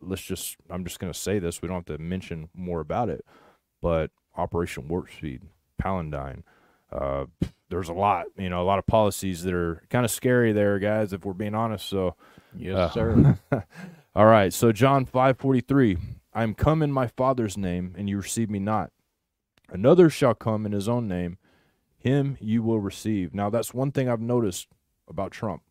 [0.00, 1.60] let's just I'm just going to say this.
[1.60, 3.24] We don't have to mention more about it,
[3.82, 5.42] but Operation Warp Speed,
[5.82, 6.42] Palandine.
[6.92, 7.26] Uh,
[7.70, 10.78] there's a lot, you know, a lot of policies that are kind of scary there,
[10.78, 11.12] guys.
[11.12, 12.14] If we're being honest, so
[12.56, 13.38] Yes, uh, sir.
[14.14, 15.98] all right, so John five forty three.
[16.32, 18.90] I am come in my Father's name, and you receive me not.
[19.68, 21.38] Another shall come in his own name,
[22.04, 23.34] him you will receive.
[23.34, 24.68] Now that's one thing I've noticed
[25.08, 25.62] about Trump.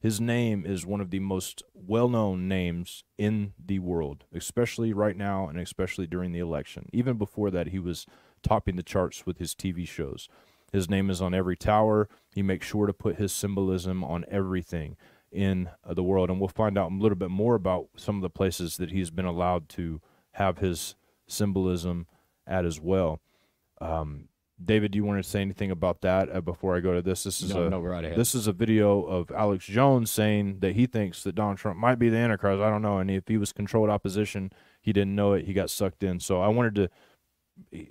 [0.00, 5.16] His name is one of the most well known names in the world, especially right
[5.16, 6.88] now and especially during the election.
[6.92, 8.04] Even before that, he was
[8.42, 10.28] topping the charts with his TV shows.
[10.72, 12.08] His name is on every tower.
[12.34, 14.96] He makes sure to put his symbolism on everything
[15.30, 16.30] in uh, the world.
[16.30, 19.10] And we'll find out a little bit more about some of the places that he's
[19.10, 20.00] been allowed to
[20.32, 20.96] have his
[21.28, 22.06] symbolism
[22.44, 23.20] at as well.
[23.80, 24.28] Um,
[24.64, 27.24] David, do you want to say anything about that uh, before I go to this?
[27.24, 28.18] This is No, a no, right ahead.
[28.18, 31.98] this is a video of Alex Jones saying that he thinks that Donald Trump might
[31.98, 32.62] be the Antichrist.
[32.62, 34.50] I don't know, and if he was controlled opposition,
[34.80, 35.44] he didn't know it.
[35.44, 36.20] He got sucked in.
[36.20, 36.88] So I wanted to
[37.74, 37.84] eh,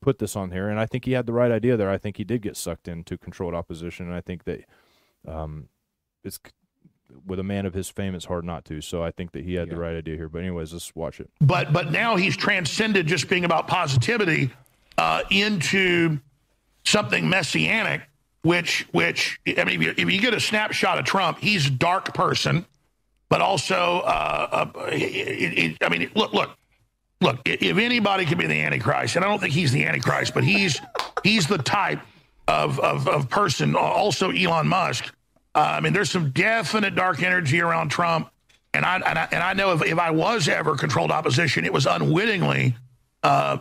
[0.00, 1.90] put this on here, and I think he had the right idea there.
[1.90, 4.60] I think he did get sucked into controlled opposition, and I think that
[5.26, 5.68] um,
[6.22, 6.38] it's
[7.26, 8.80] with a man of his fame, it's hard not to.
[8.80, 10.28] So I think that he had the right idea here.
[10.28, 11.30] But anyways, let's watch it.
[11.40, 14.50] but but now he's transcended just being about positivity
[14.98, 16.18] uh, into
[16.84, 18.02] something messianic
[18.42, 21.70] which which i mean if you, if you get a snapshot of trump he's a
[21.70, 22.64] dark person
[23.32, 26.50] but also, uh, uh, it, it, I mean, look, look,
[27.22, 27.40] look.
[27.46, 30.78] If anybody could be the Antichrist, and I don't think he's the Antichrist, but he's
[31.24, 32.00] he's the type
[32.46, 33.74] of of, of person.
[33.74, 35.14] Also, Elon Musk.
[35.54, 38.30] Uh, I mean, there's some definite dark energy around Trump,
[38.74, 41.72] and I and I, and I know if, if I was ever controlled opposition, it
[41.72, 42.74] was unwittingly
[43.22, 43.56] uh,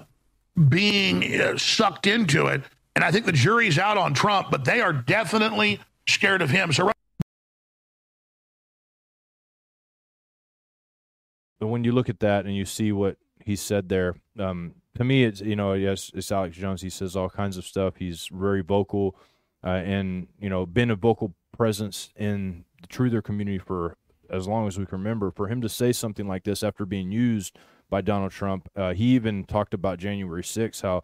[0.70, 2.62] being uh, sucked into it.
[2.96, 6.74] And I think the jury's out on Trump, but they are definitely scared of him.
[6.74, 6.92] So.
[11.60, 15.04] But when you look at that and you see what he said there, um, to
[15.04, 16.82] me, it's you know, yes, it's Alex Jones.
[16.82, 17.96] He says all kinds of stuff.
[17.98, 19.16] He's very vocal,
[19.64, 23.96] uh, and you know, been a vocal presence in the truther community for
[24.30, 25.32] as long as we can remember.
[25.32, 27.58] For him to say something like this after being used
[27.92, 31.04] by Donald Trump, uh, he even talked about January 6th, how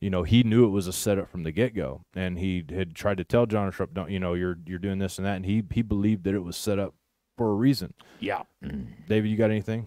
[0.00, 2.94] you know he knew it was a setup from the get go, and he had
[2.94, 5.46] tried to tell Donald Trump, "Don't you know you're you're doing this and that," and
[5.46, 6.94] he he believed that it was set up
[7.36, 7.94] for a reason.
[8.20, 8.42] Yeah.
[9.08, 9.86] David, you got anything?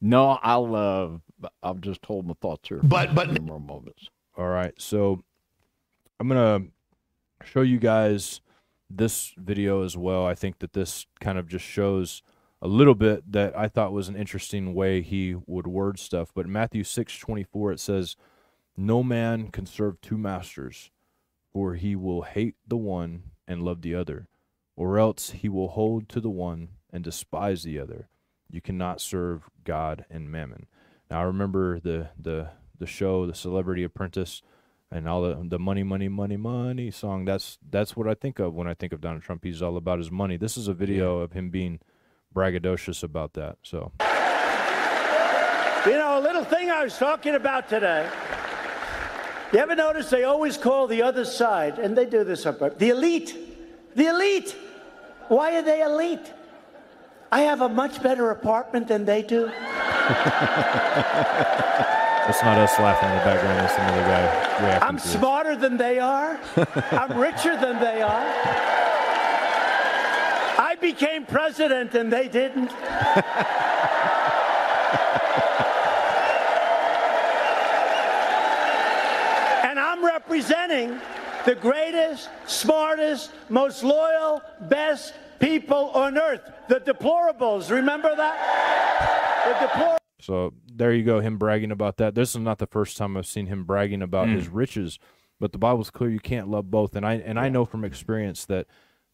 [0.00, 2.80] No, I'll uh, I'll just hold my thoughts here.
[2.82, 4.10] But but more moments.
[4.36, 5.22] All right, so
[6.20, 6.66] I'm gonna
[7.42, 8.42] show you guys
[8.90, 10.26] this video as well.
[10.26, 12.22] I think that this kind of just shows
[12.62, 16.30] a little bit that I thought was an interesting way he would word stuff.
[16.34, 18.16] But in Matthew six twenty four it says,
[18.76, 20.90] "No man can serve two masters,
[21.52, 24.28] for he will hate the one and love the other,
[24.76, 28.08] or else he will hold to the one and despise the other.
[28.50, 30.66] You cannot serve God and mammon."
[31.10, 34.42] Now I remember the the the show, the Celebrity Apprentice,
[34.90, 37.24] and all the the money, money, money, money song.
[37.24, 39.44] That's that's what I think of when I think of Donald Trump.
[39.44, 40.36] He's all about his money.
[40.36, 41.80] This is a video of him being
[42.36, 43.56] braggadocious about that.
[43.62, 43.92] So
[45.86, 48.08] You know, a little thing I was talking about today.
[49.52, 52.90] You ever notice they always call the other side, and they do this up the
[52.90, 53.34] elite.
[53.94, 54.54] The elite.
[55.28, 56.32] Why are they elite?
[57.32, 59.46] I have a much better apartment than they do.
[62.26, 63.58] that's not us laughing in the background.
[63.58, 64.22] That's another guy
[64.62, 66.38] reacting I'm smarter than they are.
[66.92, 68.75] I'm richer than they are.
[70.76, 72.70] I became president and they didn't.
[79.64, 80.98] and I'm representing
[81.46, 86.42] the greatest, smartest, most loyal, best people on earth.
[86.68, 87.70] The deplorables.
[87.70, 89.46] Remember that?
[89.46, 89.96] The deplorables.
[90.20, 92.14] So there you go, him bragging about that.
[92.14, 94.34] This is not the first time I've seen him bragging about mm.
[94.34, 94.98] his riches,
[95.40, 96.96] but the Bible's clear you can't love both.
[96.96, 98.66] And I and I know from experience that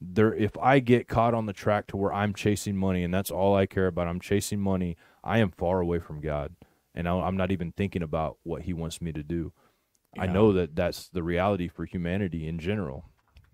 [0.04, 3.30] there if I get caught on the track to where I'm chasing money and that's
[3.30, 6.54] all I care about, I'm chasing money, I am far away from God.
[6.94, 9.52] And I'm not even thinking about what he wants me to do.
[10.18, 10.32] I Yeah.
[10.32, 13.06] know that that's the reality for humanity in general.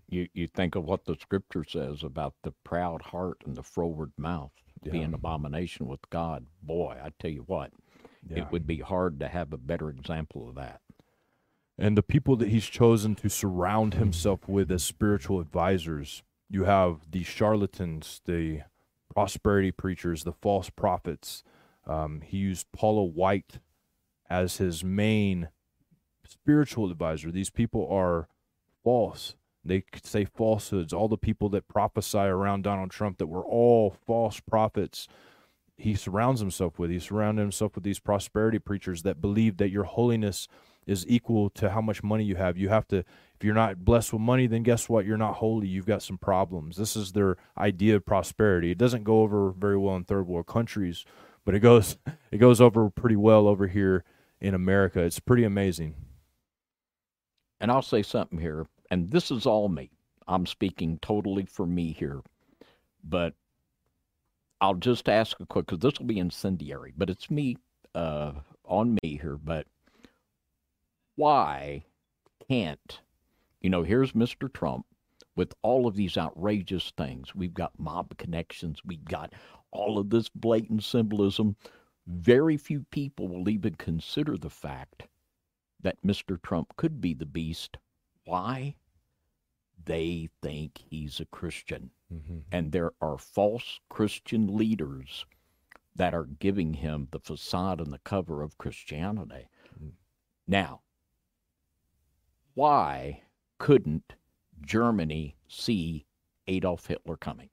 [0.09, 4.11] You you think of what the scripture says about the proud heart and the froward
[4.17, 4.51] mouth
[4.83, 5.05] being Yeah.
[5.05, 6.47] an abomination with God.
[6.61, 7.71] Boy, I tell you what,
[8.29, 8.39] Yeah.
[8.39, 10.81] it would be hard to have a better example of that.
[11.81, 16.23] and the people that he's chosen to surround himself with as spiritual advisors.
[16.49, 18.61] You have the charlatans, the
[19.13, 21.43] prosperity preachers, the false prophets.
[21.85, 23.59] Um, he used Paula White
[24.29, 25.49] as his main
[26.25, 27.31] spiritual advisor.
[27.31, 28.27] These people are
[28.83, 29.35] false.
[29.63, 30.93] They say falsehoods.
[30.93, 35.07] All the people that prophesy around Donald Trump that were all false prophets
[35.79, 36.91] he surrounds himself with.
[36.91, 40.47] He surrounded himself with these prosperity preachers that believe that your holiness
[40.85, 42.57] is equal to how much money you have.
[42.57, 43.05] You have to,
[43.39, 45.05] if you're not blessed with money, then guess what?
[45.05, 45.65] You're not holy.
[45.65, 46.75] You've got some problems.
[46.75, 48.71] This is their idea of prosperity.
[48.71, 51.05] It doesn't go over very well in third world countries,
[51.45, 51.97] but it goes
[52.31, 54.03] it goes over pretty well over here
[54.41, 54.99] in America.
[54.99, 55.95] It's pretty amazing.
[57.61, 59.89] And I'll say something here, and this is all me.
[60.27, 62.21] I'm speaking totally for me here,
[63.05, 63.35] but
[64.59, 67.55] I'll just ask a quick because this will be incendiary, but it's me
[67.95, 68.33] uh,
[68.65, 69.39] on me here.
[69.41, 69.65] But
[71.15, 71.85] why
[72.49, 72.99] can't
[73.61, 73.83] you know?
[73.83, 74.51] Here's Mr.
[74.51, 74.85] Trump
[75.35, 77.33] with all of these outrageous things.
[77.33, 78.81] We've got mob connections.
[78.83, 79.33] We've got
[79.71, 81.55] all of this blatant symbolism.
[82.07, 85.07] Very few people will even consider the fact
[85.81, 86.41] that Mr.
[86.41, 87.77] Trump could be the beast.
[88.25, 88.75] Why?
[89.85, 91.91] They think he's a Christian.
[92.13, 92.39] Mm-hmm.
[92.51, 95.25] And there are false Christian leaders
[95.95, 99.47] that are giving him the facade and the cover of Christianity.
[99.81, 99.91] Mm.
[100.47, 100.81] Now,
[102.53, 103.23] why
[103.59, 104.15] couldn't
[104.61, 106.05] Germany see
[106.47, 107.49] Adolf Hitler coming?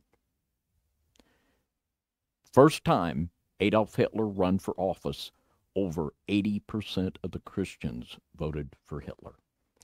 [2.53, 3.31] First time
[3.61, 5.31] Adolf Hitler run for office,
[5.75, 9.35] over 80% of the Christians voted for Hitler.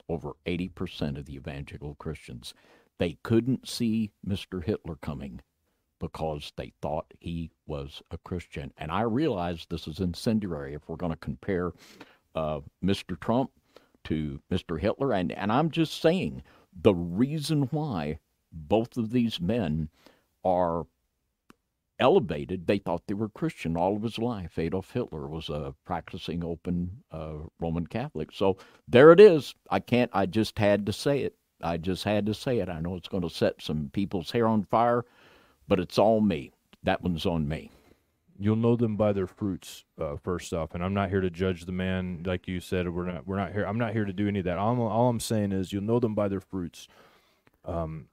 [0.09, 2.53] Over 80% of the evangelical Christians.
[2.97, 4.63] They couldn't see Mr.
[4.63, 5.41] Hitler coming,
[6.03, 8.73] because they thought he was a Christian.
[8.77, 11.71] And I realize this is incendiary if we're going to compare
[12.35, 13.17] uh, Mr.
[13.17, 13.51] Trump
[14.05, 14.79] to Mr.
[14.79, 15.13] Hitler.
[15.13, 16.43] And, and I'm just saying
[16.81, 18.19] the reason why
[18.51, 19.89] both of these men
[20.43, 20.85] are
[21.99, 24.57] elevated, they thought they were Christian all of his life.
[24.57, 28.31] Adolf Hitler was a practicing open uh, Roman Catholic.
[28.33, 29.55] So there it is.
[29.69, 31.35] I can't, I just had to say it.
[31.61, 32.69] I just had to say it.
[32.69, 35.05] I know it's going to set some people's hair on fire,
[35.67, 36.51] but it's all me.
[36.83, 37.71] That one's on me.
[38.39, 40.73] You'll know them by their fruits, uh, first off.
[40.73, 42.89] And I'm not here to judge the man, like you said.
[42.89, 43.27] We're not.
[43.27, 43.65] We're not here.
[43.65, 44.57] I'm not here to do any of that.
[44.57, 46.87] All, all I'm saying is, you'll know them by their fruits.
[47.63, 48.07] Um,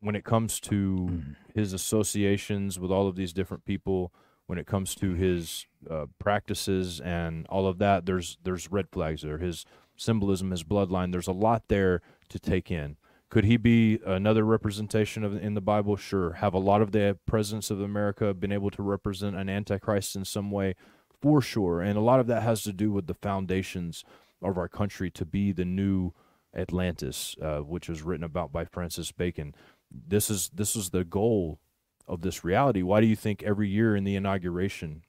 [0.00, 1.22] when it comes to
[1.54, 4.12] his associations with all of these different people,
[4.46, 9.22] when it comes to his uh, practices and all of that, there's there's red flags
[9.22, 9.38] there.
[9.38, 9.64] His
[9.96, 11.12] symbolism, his bloodline.
[11.12, 12.96] There's a lot there to take in.
[13.32, 15.96] Could he be another representation of in the Bible?
[15.96, 16.34] Sure.
[16.34, 20.26] Have a lot of the presidents of America been able to represent an antichrist in
[20.26, 20.74] some way?
[21.22, 21.80] For sure.
[21.80, 24.04] And a lot of that has to do with the foundations
[24.42, 26.12] of our country to be the new
[26.54, 29.54] Atlantis, uh, which was written about by Francis Bacon.
[29.90, 31.58] This is this is the goal
[32.06, 32.82] of this reality.
[32.82, 35.04] Why do you think every year in the inauguration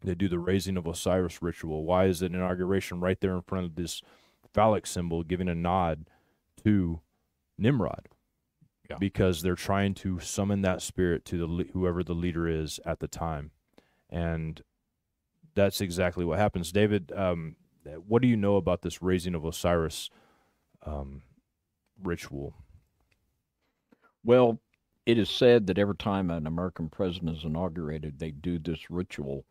[0.00, 1.84] they do the raising of Osiris ritual?
[1.84, 4.00] Why is it an inauguration right there in front of this
[4.54, 6.04] phallic symbol, giving a nod
[6.62, 7.00] to
[7.58, 8.08] Nimrod?
[8.88, 8.96] Yeah.
[8.98, 13.08] Because they're trying to summon that spirit to the whoever the leader is at the
[13.08, 13.50] time,
[14.08, 14.62] and
[15.54, 16.72] that's exactly what happens.
[16.72, 17.56] David, um,
[18.06, 20.08] what do you know about this raising of Osiris
[20.86, 21.22] um,
[22.02, 22.54] ritual?
[24.24, 24.60] Well,
[25.04, 29.44] it is said that every time an American president is inaugurated, they do this ritual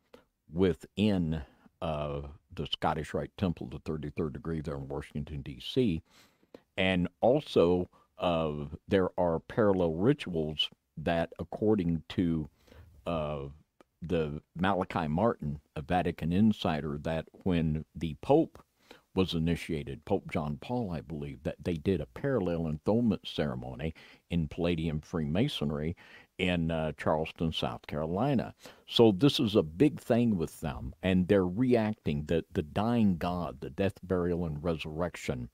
[0.51, 1.41] within
[1.81, 2.21] uh,
[2.53, 6.01] the Scottish Rite Temple, the 33rd degree there in Washington, D.C.
[6.77, 12.49] And also, uh, there are parallel rituals that, according to
[13.05, 13.45] uh,
[14.01, 18.63] the Malachi Martin, a Vatican insider, that when the Pope
[19.15, 23.95] was initiated, Pope John Paul, I believe, that they did a parallel enthronement ceremony
[24.29, 25.95] in Palladium Freemasonry
[26.37, 28.53] in uh, Charleston, South Carolina.
[28.85, 33.61] So this is a big thing with them, and they're reacting that the dying God,
[33.61, 35.49] the death, burial, and resurrection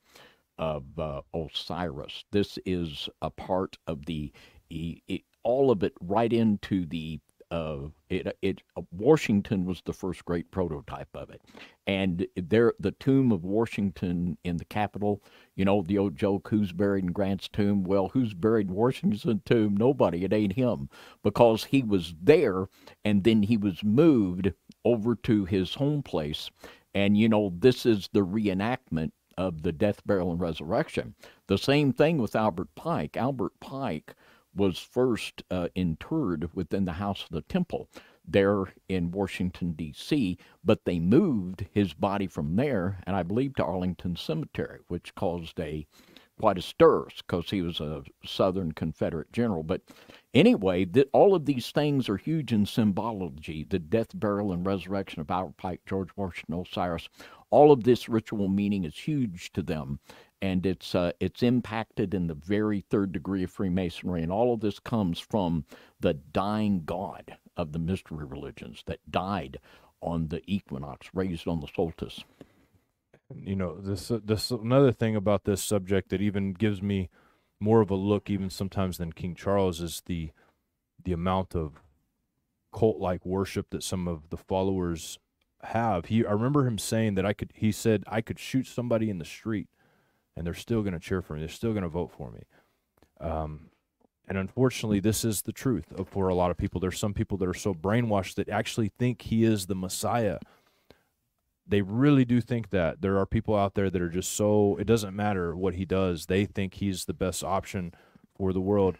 [0.57, 2.25] of uh, Osiris.
[2.31, 4.31] This is a part of the
[4.69, 7.19] it, all of it right into the
[7.51, 11.39] uh, it, it uh, Washington was the first great prototype of it,
[11.85, 15.21] and there the tomb of Washington in the Capitol.
[15.55, 17.83] You know the old joke: who's buried in Grant's tomb?
[17.83, 19.77] Well, who's buried in Washington's tomb?
[19.77, 20.23] Nobody.
[20.23, 20.89] It ain't him
[21.21, 22.65] because he was there,
[23.05, 24.51] and then he was moved
[24.83, 26.49] over to his home place.
[26.95, 31.15] And you know this is the reenactment of the death, burial, and resurrection.
[31.47, 33.17] The same thing with Albert Pike.
[33.17, 34.15] Albert Pike
[34.55, 37.89] was first uh, interred within the house of the temple
[38.25, 43.65] there in Washington, D.C., but they moved his body from there, and I believe to
[43.65, 45.85] Arlington Cemetery, which caused a
[46.39, 49.63] quite a stir because he was a Southern Confederate general.
[49.63, 49.81] But
[50.33, 55.21] anyway, that all of these things are huge in symbology the death, burial, and resurrection
[55.21, 57.09] of Albert Pike, George Washington, Osiris.
[57.49, 59.99] All of this ritual meaning is huge to them
[60.43, 64.59] and it's uh, it's impacted in the very third degree of Freemasonry, and all of
[64.59, 65.63] this comes from
[66.01, 69.57] the dying god of the mystery religions that died
[70.01, 72.25] on the equinox, raised on the solstice.
[73.33, 77.09] You know, this this another thing about this subject that even gives me
[77.63, 80.31] more of a look, even sometimes than King Charles, is the
[81.03, 81.81] the amount of
[82.73, 85.19] cult like worship that some of the followers
[85.63, 86.05] have.
[86.05, 87.51] He, I remember him saying that I could.
[87.55, 89.69] He said I could shoot somebody in the street
[90.35, 91.39] and they're still going to cheer for me.
[91.39, 92.43] They're still going to vote for me.
[93.19, 93.69] Um,
[94.27, 96.79] and unfortunately, this is the truth for a lot of people.
[96.79, 100.39] There's some people that are so brainwashed that actually think he is the Messiah.
[101.67, 103.01] They really do think that.
[103.01, 106.25] There are people out there that are just so, it doesn't matter what he does,
[106.25, 107.93] they think he's the best option
[108.37, 108.97] for the world.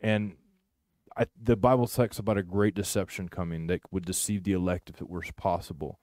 [0.00, 0.36] And
[1.16, 5.00] I, the Bible talks about a great deception coming that would deceive the elect if
[5.00, 5.98] it were possible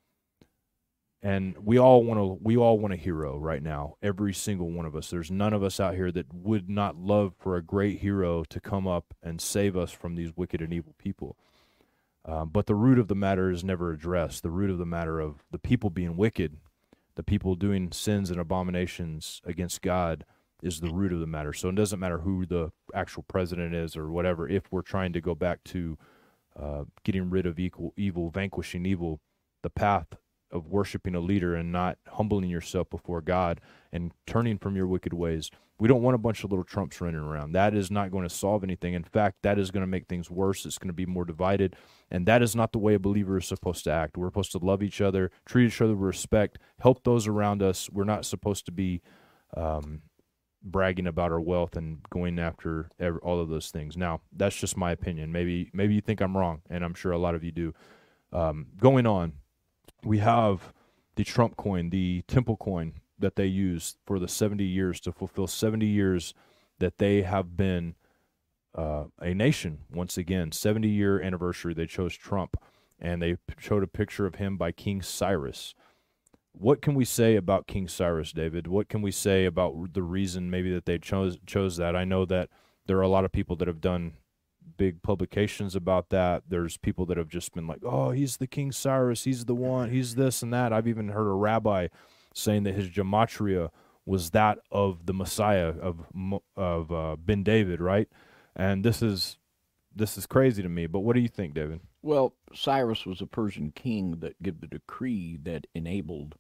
[1.22, 4.86] and we all want to we all want a hero right now every single one
[4.86, 8.00] of us there's none of us out here that would not love for a great
[8.00, 11.36] hero to come up and save us from these wicked and evil people
[12.28, 14.44] um, but the root of the matter is never addressed.
[14.44, 16.58] The root of the matter of the people being wicked
[17.18, 20.24] the people doing sins and abominations against god
[20.62, 21.52] is the root of the matter.
[21.52, 24.48] So it doesn't matter who the actual president is or whatever.
[24.48, 25.98] If we're trying to go back to
[26.56, 29.20] uh, getting rid of equal evil vanquishing evil
[29.64, 30.08] the path
[30.52, 35.14] of worshiping a leader and not humbling yourself before God and turning from your wicked
[35.14, 35.52] ways.
[35.80, 37.52] We don't want a bunch of little Trumps running around.
[37.52, 38.94] That is not going to solve anything.
[38.96, 40.66] In fact, that is going to make things worse.
[40.66, 41.76] It's going to be more divided.
[42.10, 44.18] And that is not the way a believer is supposed to act.
[44.18, 47.90] We're supposed to love each other, treat each other with respect, help those around us.
[47.92, 49.02] We're not supposed to be
[49.56, 50.02] um,
[50.64, 53.96] bragging about our wealth and going after every, all of those things.
[53.96, 55.32] Now, that's just my opinion.
[55.32, 57.74] Maybe maybe you think I'm wrong, and I'm sure a lot of you do.
[58.34, 59.34] Um, going on,
[60.04, 60.74] we have
[61.16, 65.48] the Trump coin, the Temple coin that they use for the 70 years to fulfill
[65.48, 66.34] 70 years
[66.80, 67.96] that they have been
[68.76, 70.52] uh, a nation once again.
[70.52, 71.74] 70 year anniversary.
[71.74, 72.56] They chose Trump,
[73.00, 75.74] and they showed a picture of him by King Cyrus.
[76.52, 78.68] What can we say about King Cyrus, David?
[78.68, 81.96] What can we say about the reason maybe that they chose chose that?
[81.96, 82.50] I know that
[82.86, 84.14] there are a lot of people that have done
[84.78, 86.44] big publications about that.
[86.48, 89.24] There's people that have just been like, "Oh, he's the King Cyrus.
[89.24, 89.90] He's the one.
[89.90, 91.88] He's this and that." I've even heard a rabbi
[92.34, 93.70] saying that his gematria
[94.06, 96.06] was that of the Messiah of
[96.56, 98.08] of uh, Ben David, right?
[98.56, 99.38] And this is
[99.96, 100.88] this is crazy to me.
[100.88, 101.82] But what do you think, David?
[102.02, 106.36] Well, Cyrus was a Persian king that gave the decree that enabled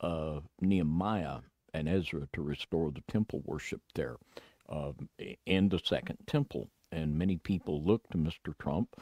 [0.00, 1.38] uh, Nehemiah
[1.74, 4.16] and Ezra to restore the temple worship there
[4.68, 4.92] uh,
[5.46, 6.68] in the Second Temple.
[6.90, 8.56] And many people look to Mr.
[8.58, 9.00] Trump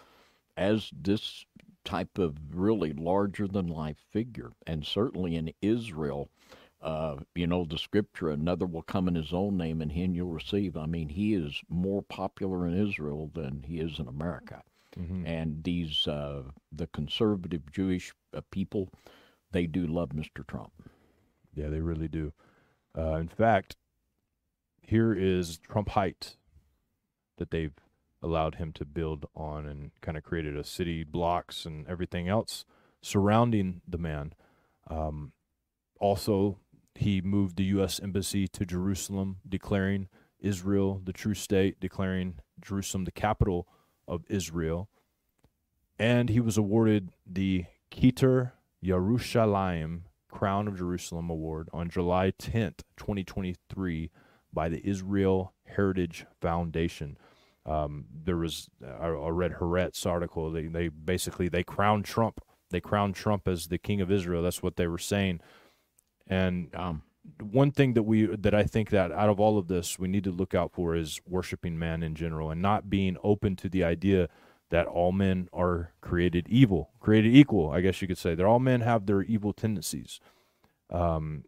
[0.57, 1.45] as this
[1.85, 4.53] type of really larger than life figure.
[4.67, 6.29] And certainly in Israel,
[6.83, 10.33] uh, you know, the scripture, another will come in his own name and him you'll
[10.33, 10.77] receive.
[10.77, 14.63] I mean, he is more popular in Israel than he is in America.
[14.99, 15.27] Mm-hmm.
[15.27, 18.89] And these, uh, the conservative Jewish uh, people,
[19.53, 20.47] they do love Mr.
[20.47, 20.73] Trump.
[21.55, 22.33] Yeah, they really do.
[22.97, 23.77] Uh, in fact,
[24.83, 26.37] here is Trump Height
[27.39, 27.75] that they've
[28.23, 32.65] allowed him to build on and kind of created a city blocks and everything else
[33.03, 34.33] surrounding the man.
[34.89, 35.33] Um,
[36.01, 36.59] also,
[36.95, 38.01] he moved the U.S.
[38.01, 40.09] Embassy to Jerusalem, declaring
[40.41, 43.69] Israel the true state, declaring Jerusalem the capital
[44.09, 44.89] of Israel.
[45.99, 48.53] And he was awarded the Keter
[48.85, 54.11] Yerushalayim Crown of Jerusalem Award on July 10th, 2023,
[54.53, 57.17] by the Israel Heritage Foundation.
[57.67, 60.51] Um, there was I, I read Haaretz article.
[60.51, 62.41] They they basically they crowned Trump.
[62.71, 64.43] They crowned Trump as the king of Israel.
[64.43, 65.41] That's what they were saying.
[66.27, 67.03] And um,
[67.41, 70.25] one thing that we that I think that out of all of this we need
[70.25, 73.85] to look out for is worshiping man in general and not being open to the
[73.85, 74.29] idea
[74.71, 78.35] that all men are created evil, created equal, I guess you could say.
[78.35, 80.21] That all men have their evil tendencies.
[80.91, 81.45] Um,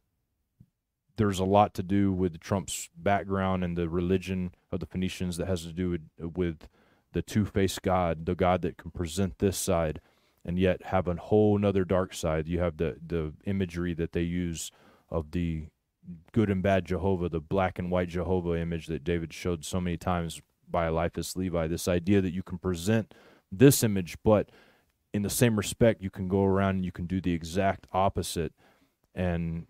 [1.19, 5.49] there's a lot to do with Trump's background and the religion of the Phoenicians that
[5.49, 6.69] has to do with, with
[7.12, 10.01] the two-faced God, the God that can present this side
[10.45, 12.49] and yet have a whole nother dark side.
[12.49, 14.71] You have the the imagery that they use
[15.11, 15.66] of the
[16.33, 19.99] good and bad Jehovah, the black and white Jehovah image that David showed so many
[19.99, 20.41] times
[20.71, 23.12] by Eliphas Levi, this idea that you can present
[23.51, 24.51] this image, but
[25.12, 28.53] in the same respect, you can go around and you can do the exact opposite,
[29.14, 29.66] and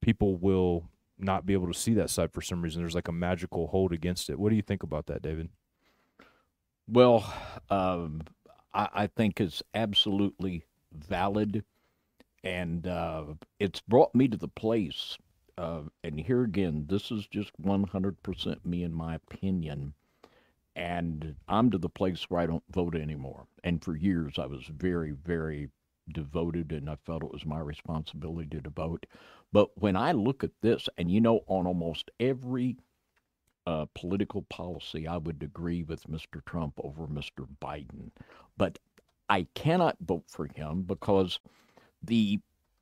[0.00, 0.88] people will
[1.18, 2.82] not be able to see that side for some reason.
[2.82, 4.38] There's like a magical hold against it.
[4.38, 5.48] What do you think about that, David?
[6.88, 7.32] Well,
[7.70, 8.22] um,
[8.74, 11.64] I, I, think it's absolutely valid,
[12.44, 13.24] and uh,
[13.58, 15.16] it's brought me to the place.
[15.58, 19.94] Uh, and here again, this is just 100% me in my opinion
[20.76, 23.46] and I'm to the place where I don't vote anymore.
[23.64, 25.70] And for years, I was very, very
[26.12, 29.06] devoted, and I felt it was my responsibility to vote.
[29.56, 32.76] But when I look at this, and you know, on almost every
[33.66, 36.44] uh, political policy, I would agree with Mr.
[36.44, 37.46] Trump over Mr.
[37.58, 38.10] Biden.
[38.58, 38.78] But
[39.30, 41.40] I cannot vote for him because
[42.02, 42.38] the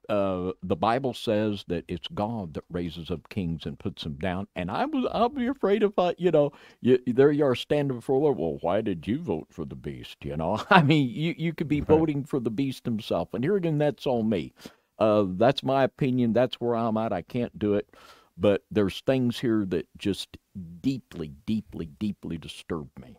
[0.08, 4.48] uh, the Bible says that it's God that raises up kings and puts them down.
[4.56, 6.50] And I was, I'll be afraid if I, you know,
[6.80, 8.38] you, there you are standing before the Lord.
[8.38, 10.16] Well, why did you vote for the beast?
[10.24, 11.88] You know, I mean, you, you could be right.
[11.88, 13.32] voting for the beast himself.
[13.32, 14.52] And here again, that's on me.
[14.98, 16.32] Uh, that's my opinion.
[16.32, 17.12] That's where I'm at.
[17.12, 17.88] I can't do it.
[18.36, 20.36] But there's things here that just
[20.80, 23.16] deeply, deeply, deeply disturb me.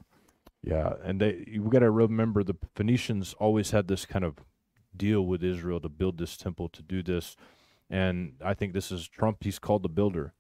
[0.62, 4.36] Yeah, and they you got to remember the Phoenicians always had this kind of
[4.98, 7.36] deal with Israel to build this temple, to do this.
[7.90, 9.44] And I think this is Trump.
[9.44, 10.34] He's called the builder.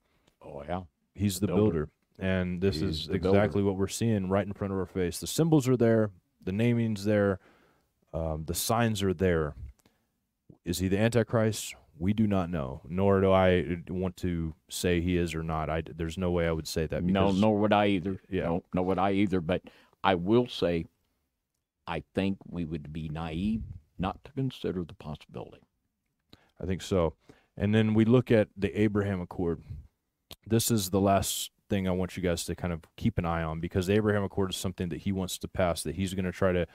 [0.44, 0.82] Oh, yeah.
[1.14, 1.72] He's the, the builder.
[1.72, 1.90] builder.
[2.18, 3.66] And this he's is exactly builder.
[3.66, 5.20] what we're seeing right in front of our face.
[5.20, 6.12] The symbols are there,
[6.44, 7.40] the naming's there,
[8.14, 9.54] um, the signs are there.
[10.66, 11.76] Is he the Antichrist?
[11.98, 15.70] We do not know, nor do I want to say he is or not.
[15.70, 17.04] I, there's no way I would say that.
[17.04, 18.20] no, nor would I either.
[18.30, 18.46] Yeah.
[18.46, 19.40] No, nor would I either.
[19.40, 19.62] But
[20.04, 20.86] I will say,
[21.88, 23.62] I think we would be naive
[23.98, 25.64] not to consider the possibility.
[26.62, 27.14] I think so.
[27.56, 29.62] And then we look at the Abraham Accord.
[30.46, 33.44] This is the last thing I want you guys to kind of keep an eye
[33.44, 36.26] on because the Abraham Accord is something that he wants to pass that he's going
[36.26, 36.68] to try to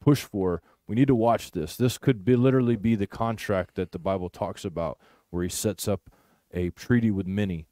[0.00, 0.62] push for.
[0.86, 1.76] We need to watch this.
[1.76, 4.98] This could be literally be the contract that the Bible talks about
[5.30, 6.10] where he sets up
[6.52, 7.66] a treaty with many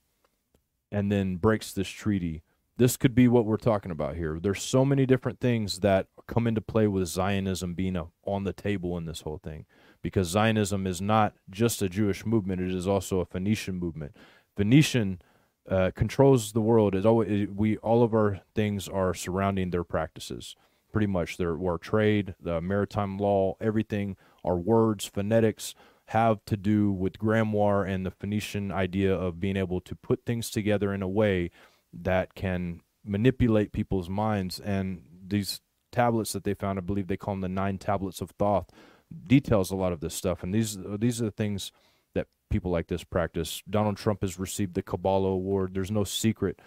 [0.90, 2.42] and then breaks this treaty.
[2.78, 4.38] This could be what we're talking about here.
[4.40, 8.52] There's so many different things that come into play with Zionism being a, on the
[8.52, 9.66] table in this whole thing
[10.00, 14.16] because Zionism is not just a Jewish movement, it is also a Phoenician movement.
[14.56, 15.20] Phoenician
[15.68, 16.94] uh, controls the world.
[17.06, 20.56] Always we all of our things are surrounding their practices.
[20.92, 25.74] Pretty much, their our trade, the maritime law, everything, our words, phonetics
[26.06, 30.50] have to do with grimoire and the Phoenician idea of being able to put things
[30.50, 31.50] together in a way
[31.92, 34.60] that can manipulate people's minds.
[34.60, 35.60] And these
[35.90, 38.68] tablets that they found, I believe they call them the nine tablets of Thoth,
[39.26, 40.42] details a lot of this stuff.
[40.42, 41.72] And these these are the things
[42.14, 43.62] that people like this practice.
[43.68, 45.74] Donald Trump has received the Kabbalah Award.
[45.74, 46.58] There's no secret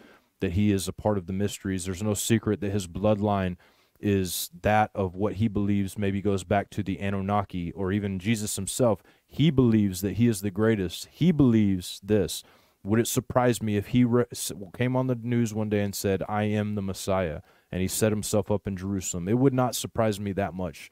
[0.41, 1.85] that he is a part of the mysteries.
[1.85, 3.57] There's no secret that his bloodline
[4.05, 8.55] is that of what he believes maybe goes back to the Anunnaki or even Jesus
[8.55, 9.01] himself.
[9.25, 11.07] He believes that he is the greatest.
[11.11, 12.43] He believes this.
[12.83, 14.25] Would it surprise me if he re-
[14.77, 17.41] came on the news one day and said, I am the Messiah,
[17.71, 19.27] and he set himself up in Jerusalem?
[19.27, 20.91] It would not surprise me that much.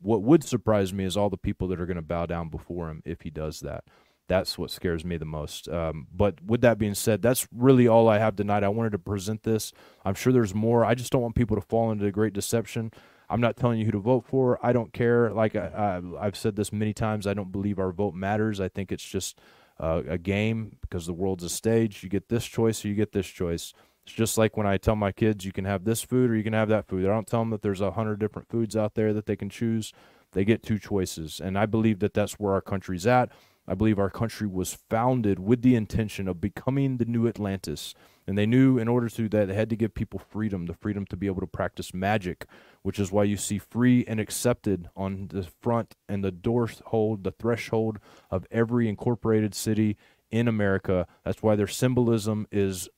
[0.00, 2.88] What would surprise me is all the people that are going to bow down before
[2.88, 3.84] him if he does that.
[4.26, 5.68] That's what scares me the most.
[5.68, 8.64] Um, but with that being said, that's really all I have tonight.
[8.64, 9.72] I wanted to present this.
[10.04, 10.84] I'm sure there's more.
[10.84, 12.90] I just don't want people to fall into the great deception.
[13.28, 14.58] I'm not telling you who to vote for.
[14.64, 15.30] I don't care.
[15.30, 18.60] Like I, have said this many times, I don't believe our vote matters.
[18.60, 19.38] I think it's just
[19.78, 22.02] uh, a game because the world's a stage.
[22.02, 23.74] You get this choice or you get this choice.
[24.04, 26.44] It's just like when I tell my kids you can have this food or you
[26.44, 27.04] can have that food.
[27.04, 29.48] I don't tell them that there's a hundred different foods out there that they can
[29.48, 29.92] choose.
[30.32, 33.30] They get two choices, and I believe that that's where our country's at.
[33.66, 37.94] I believe our country was founded with the intention of becoming the new Atlantis.
[38.26, 40.74] And they knew in order to do that, they had to give people freedom, the
[40.74, 42.46] freedom to be able to practice magic,
[42.82, 47.24] which is why you see free and accepted on the front and the door hold,
[47.24, 47.98] the threshold
[48.30, 49.96] of every incorporated city
[50.30, 51.06] in America.
[51.24, 52.88] That's why their symbolism is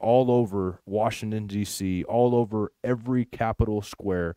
[0.00, 4.36] all over Washington, D.C., all over every capital square.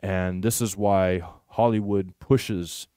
[0.00, 2.88] And this is why Hollywood pushes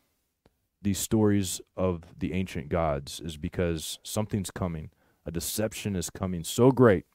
[0.86, 4.92] these stories of the ancient gods is because something's coming.
[5.26, 7.06] A deception is coming so great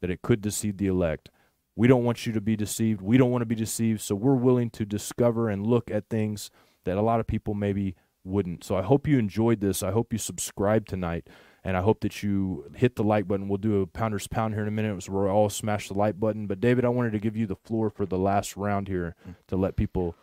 [0.00, 1.28] that it could deceive the elect.
[1.76, 3.02] We don't want you to be deceived.
[3.02, 4.00] We don't want to be deceived.
[4.00, 6.50] So we're willing to discover and look at things
[6.84, 7.94] that a lot of people maybe
[8.24, 8.64] wouldn't.
[8.64, 9.82] So I hope you enjoyed this.
[9.82, 11.28] I hope you subscribe tonight.
[11.62, 13.48] And I hope that you hit the like button.
[13.48, 15.02] We'll do a pounder's pound here in a minute.
[15.02, 16.46] So we'll all smash the like button.
[16.46, 19.14] But David, I wanted to give you the floor for the last round here
[19.48, 20.16] to let people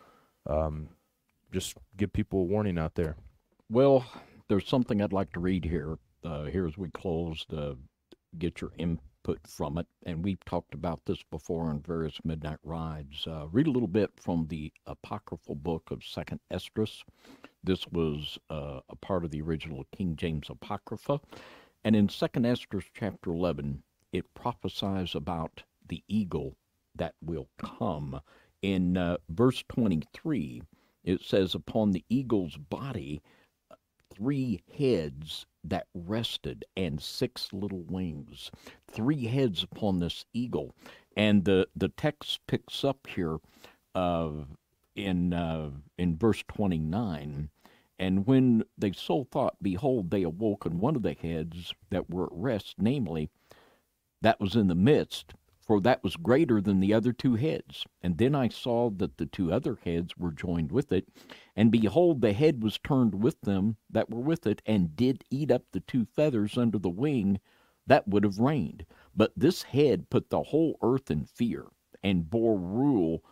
[0.46, 0.88] um,
[1.52, 3.16] just give people a warning out there.
[3.70, 4.04] Well,
[4.48, 5.98] there's something I'd like to read here.
[6.24, 7.78] Uh, here as we close to
[8.38, 9.86] get your input from it.
[10.04, 13.24] And we've talked about this before on various midnight rides.
[13.26, 17.04] Uh, read a little bit from the apocryphal book of Second Esdras.
[17.62, 21.20] This was uh, a part of the original King James Apocrypha.
[21.84, 26.56] And in Second Esdras chapter 11, it prophesies about the eagle
[26.96, 28.20] that will come.
[28.60, 30.62] In uh, verse 23,
[31.04, 33.22] it says, Upon the eagle's body,
[34.14, 38.50] three heads that rested and six little wings.
[38.90, 40.74] Three heads upon this eagle.
[41.16, 43.38] And the, the text picks up here
[43.94, 44.30] uh,
[44.94, 47.50] in, uh, in verse 29.
[47.98, 52.26] And when they so thought, behold, they awoke, and one of the heads that were
[52.26, 53.28] at rest, namely,
[54.22, 55.34] that was in the midst,
[55.68, 57.84] for that was greater than the other two heads.
[58.02, 61.06] And then I saw that the two other heads were joined with it,
[61.54, 65.50] and behold, the head was turned with them that were with it, and did eat
[65.50, 67.38] up the two feathers under the wing
[67.86, 68.86] that would have reigned.
[69.14, 71.66] But this head put the whole earth in fear,
[72.02, 73.22] and bore rule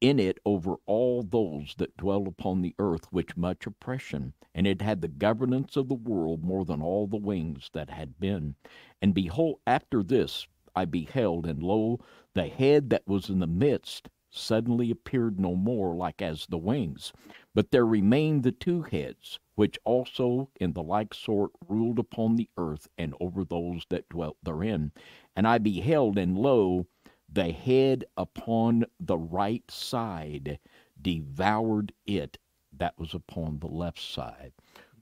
[0.00, 4.80] in it over all those that dwell upon the earth with much oppression, and it
[4.80, 8.54] had the governance of the world more than all the wings that had been.
[9.02, 10.46] And behold, after this
[10.76, 12.00] I beheld, and lo,
[12.34, 17.14] the head that was in the midst suddenly appeared no more like as the wings,
[17.54, 22.50] but there remained the two heads, which also in the like sort ruled upon the
[22.58, 24.92] earth and over those that dwelt therein.
[25.34, 26.86] And I beheld, and lo,
[27.26, 30.58] the head upon the right side
[31.00, 32.36] devoured it
[32.76, 34.52] that was upon the left side.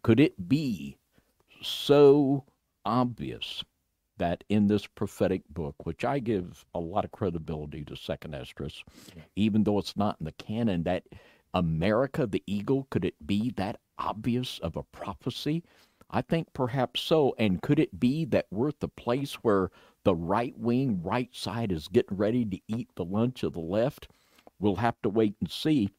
[0.03, 0.99] Could it be
[1.61, 2.45] so
[2.85, 3.65] obvious
[4.19, 8.83] that in this prophetic book, which I give a lot of credibility to Second Esdras,
[9.17, 9.23] yeah.
[9.37, 11.05] even though it's not in the canon, that
[11.53, 15.63] America, the eagle, could it be that obvious of a prophecy?
[16.11, 17.35] I think perhaps so.
[17.39, 19.71] And could it be that we're at the place where
[20.05, 24.09] the right wing, right side is getting ready to eat the lunch of the left?
[24.61, 25.91] We'll have to wait and see.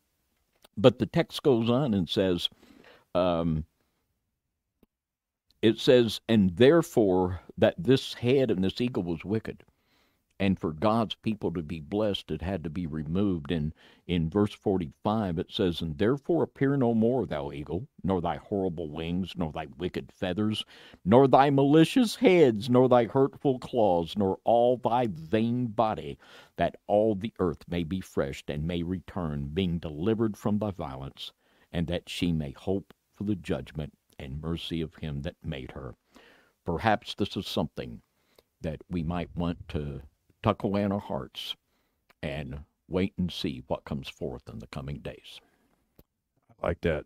[0.78, 2.50] But the text goes on and says,
[3.14, 3.66] um,
[5.66, 9.64] it says, and therefore that this head and this eagle was wicked
[10.38, 13.52] and for God's people to be blessed, it had to be removed.
[13.54, 13.74] And
[14.06, 18.90] in verse 45, it says, And therefore appear no more, thou eagle, nor thy horrible
[18.90, 20.66] wings, nor thy wicked feathers,
[21.06, 26.18] nor thy malicious heads, nor thy hurtful claws, nor all thy vain body,
[26.58, 31.32] that all the earth may be freshed and may return, being delivered from thy violence,
[31.72, 35.96] and that she may hope for the judgment and mercy of him that made her.
[36.66, 38.02] Perhaps this is something
[38.62, 40.02] that we might want to
[40.42, 41.56] tuck away in our hearts
[42.22, 45.40] and wait and see what comes forth in the coming days.
[46.62, 47.06] I like that.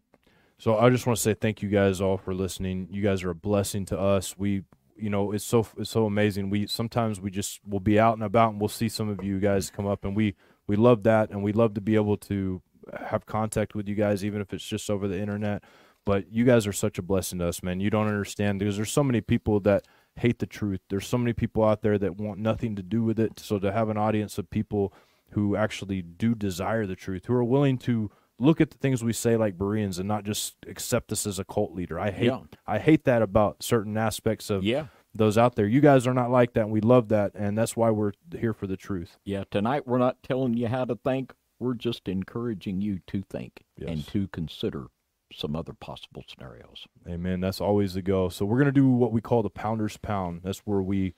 [0.57, 2.89] So I just want to say thank you guys all for listening.
[2.91, 4.37] You guys are a blessing to us.
[4.37, 4.63] We,
[4.97, 6.49] you know, it's so it's so amazing.
[6.49, 9.39] We sometimes we just will be out and about and we'll see some of you
[9.39, 10.35] guys come up and we
[10.67, 12.61] we love that and we love to be able to
[13.07, 15.63] have contact with you guys even if it's just over the internet.
[16.09, 17.79] But you guys are such a blessing to us, man.
[17.79, 20.79] You don't understand because there's so many people that hate the truth.
[20.89, 23.39] There's so many people out there that want nothing to do with it.
[23.39, 24.91] So to have an audience of people
[25.33, 28.09] who actually do desire the truth, who are willing to
[28.39, 31.43] look at the things we say like Bereans and not just accept us as a
[31.43, 31.99] cult leader.
[31.99, 32.39] I hate Yeah.
[32.65, 34.87] I hate that about certain aspects of Yeah.
[35.13, 35.67] those out there.
[35.67, 38.55] You guys are not like that and we love that and that's why we're here
[38.55, 39.19] for the truth.
[39.25, 41.33] Yeah, tonight we're not telling you how to think.
[41.59, 44.87] We're just encouraging you to think and to consider
[45.33, 46.87] some other possible scenarios.
[47.07, 47.39] Amen.
[47.39, 48.29] That's always the go.
[48.29, 50.41] So we're gonna do what we call the pounders pound.
[50.43, 51.13] That's where we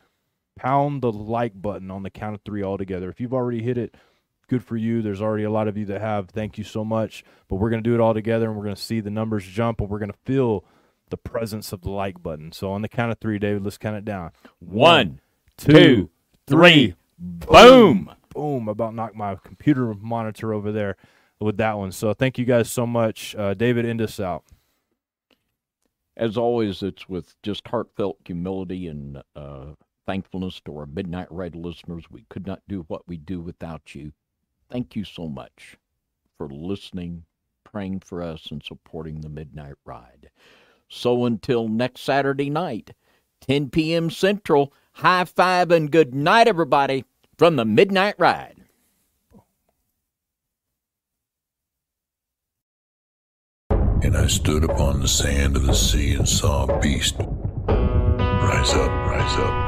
[0.56, 3.10] pound the like button on the count of three all together.
[3.10, 3.96] If you've already hit it,
[4.48, 5.02] good for you.
[5.02, 6.30] There's already a lot of you that have.
[6.30, 7.24] Thank you so much.
[7.48, 9.90] But we're gonna do it all together and we're gonna see the numbers jump and
[9.90, 10.66] we're gonna feel
[11.10, 12.52] the presence of the like button.
[12.52, 14.32] So on the count of three, David, let's count it down.
[14.60, 15.22] One,
[15.58, 16.10] two, two,
[16.48, 16.96] three.
[17.18, 18.12] boom.
[18.34, 18.68] Boom.
[18.68, 20.96] About knocked my computer monitor over there
[21.42, 21.92] with that one.
[21.92, 23.36] So thank you guys so much.
[23.36, 24.44] Uh, David, end us out.
[26.16, 29.68] As always, it's with just heartfelt humility and uh,
[30.06, 32.06] thankfulness to our Midnight Ride listeners.
[32.10, 34.12] We could not do what we do without you.
[34.70, 35.78] Thank you so much
[36.38, 37.24] for listening,
[37.64, 40.30] praying for us, and supporting the Midnight Ride.
[40.90, 42.92] So until next Saturday night,
[43.42, 44.10] 10 p.m.
[44.10, 47.06] Central, high five and good night, everybody,
[47.38, 48.61] from the Midnight Ride.
[54.04, 57.16] And I stood upon the sand of the sea and saw a beast.
[57.20, 59.61] Rise up, rise up,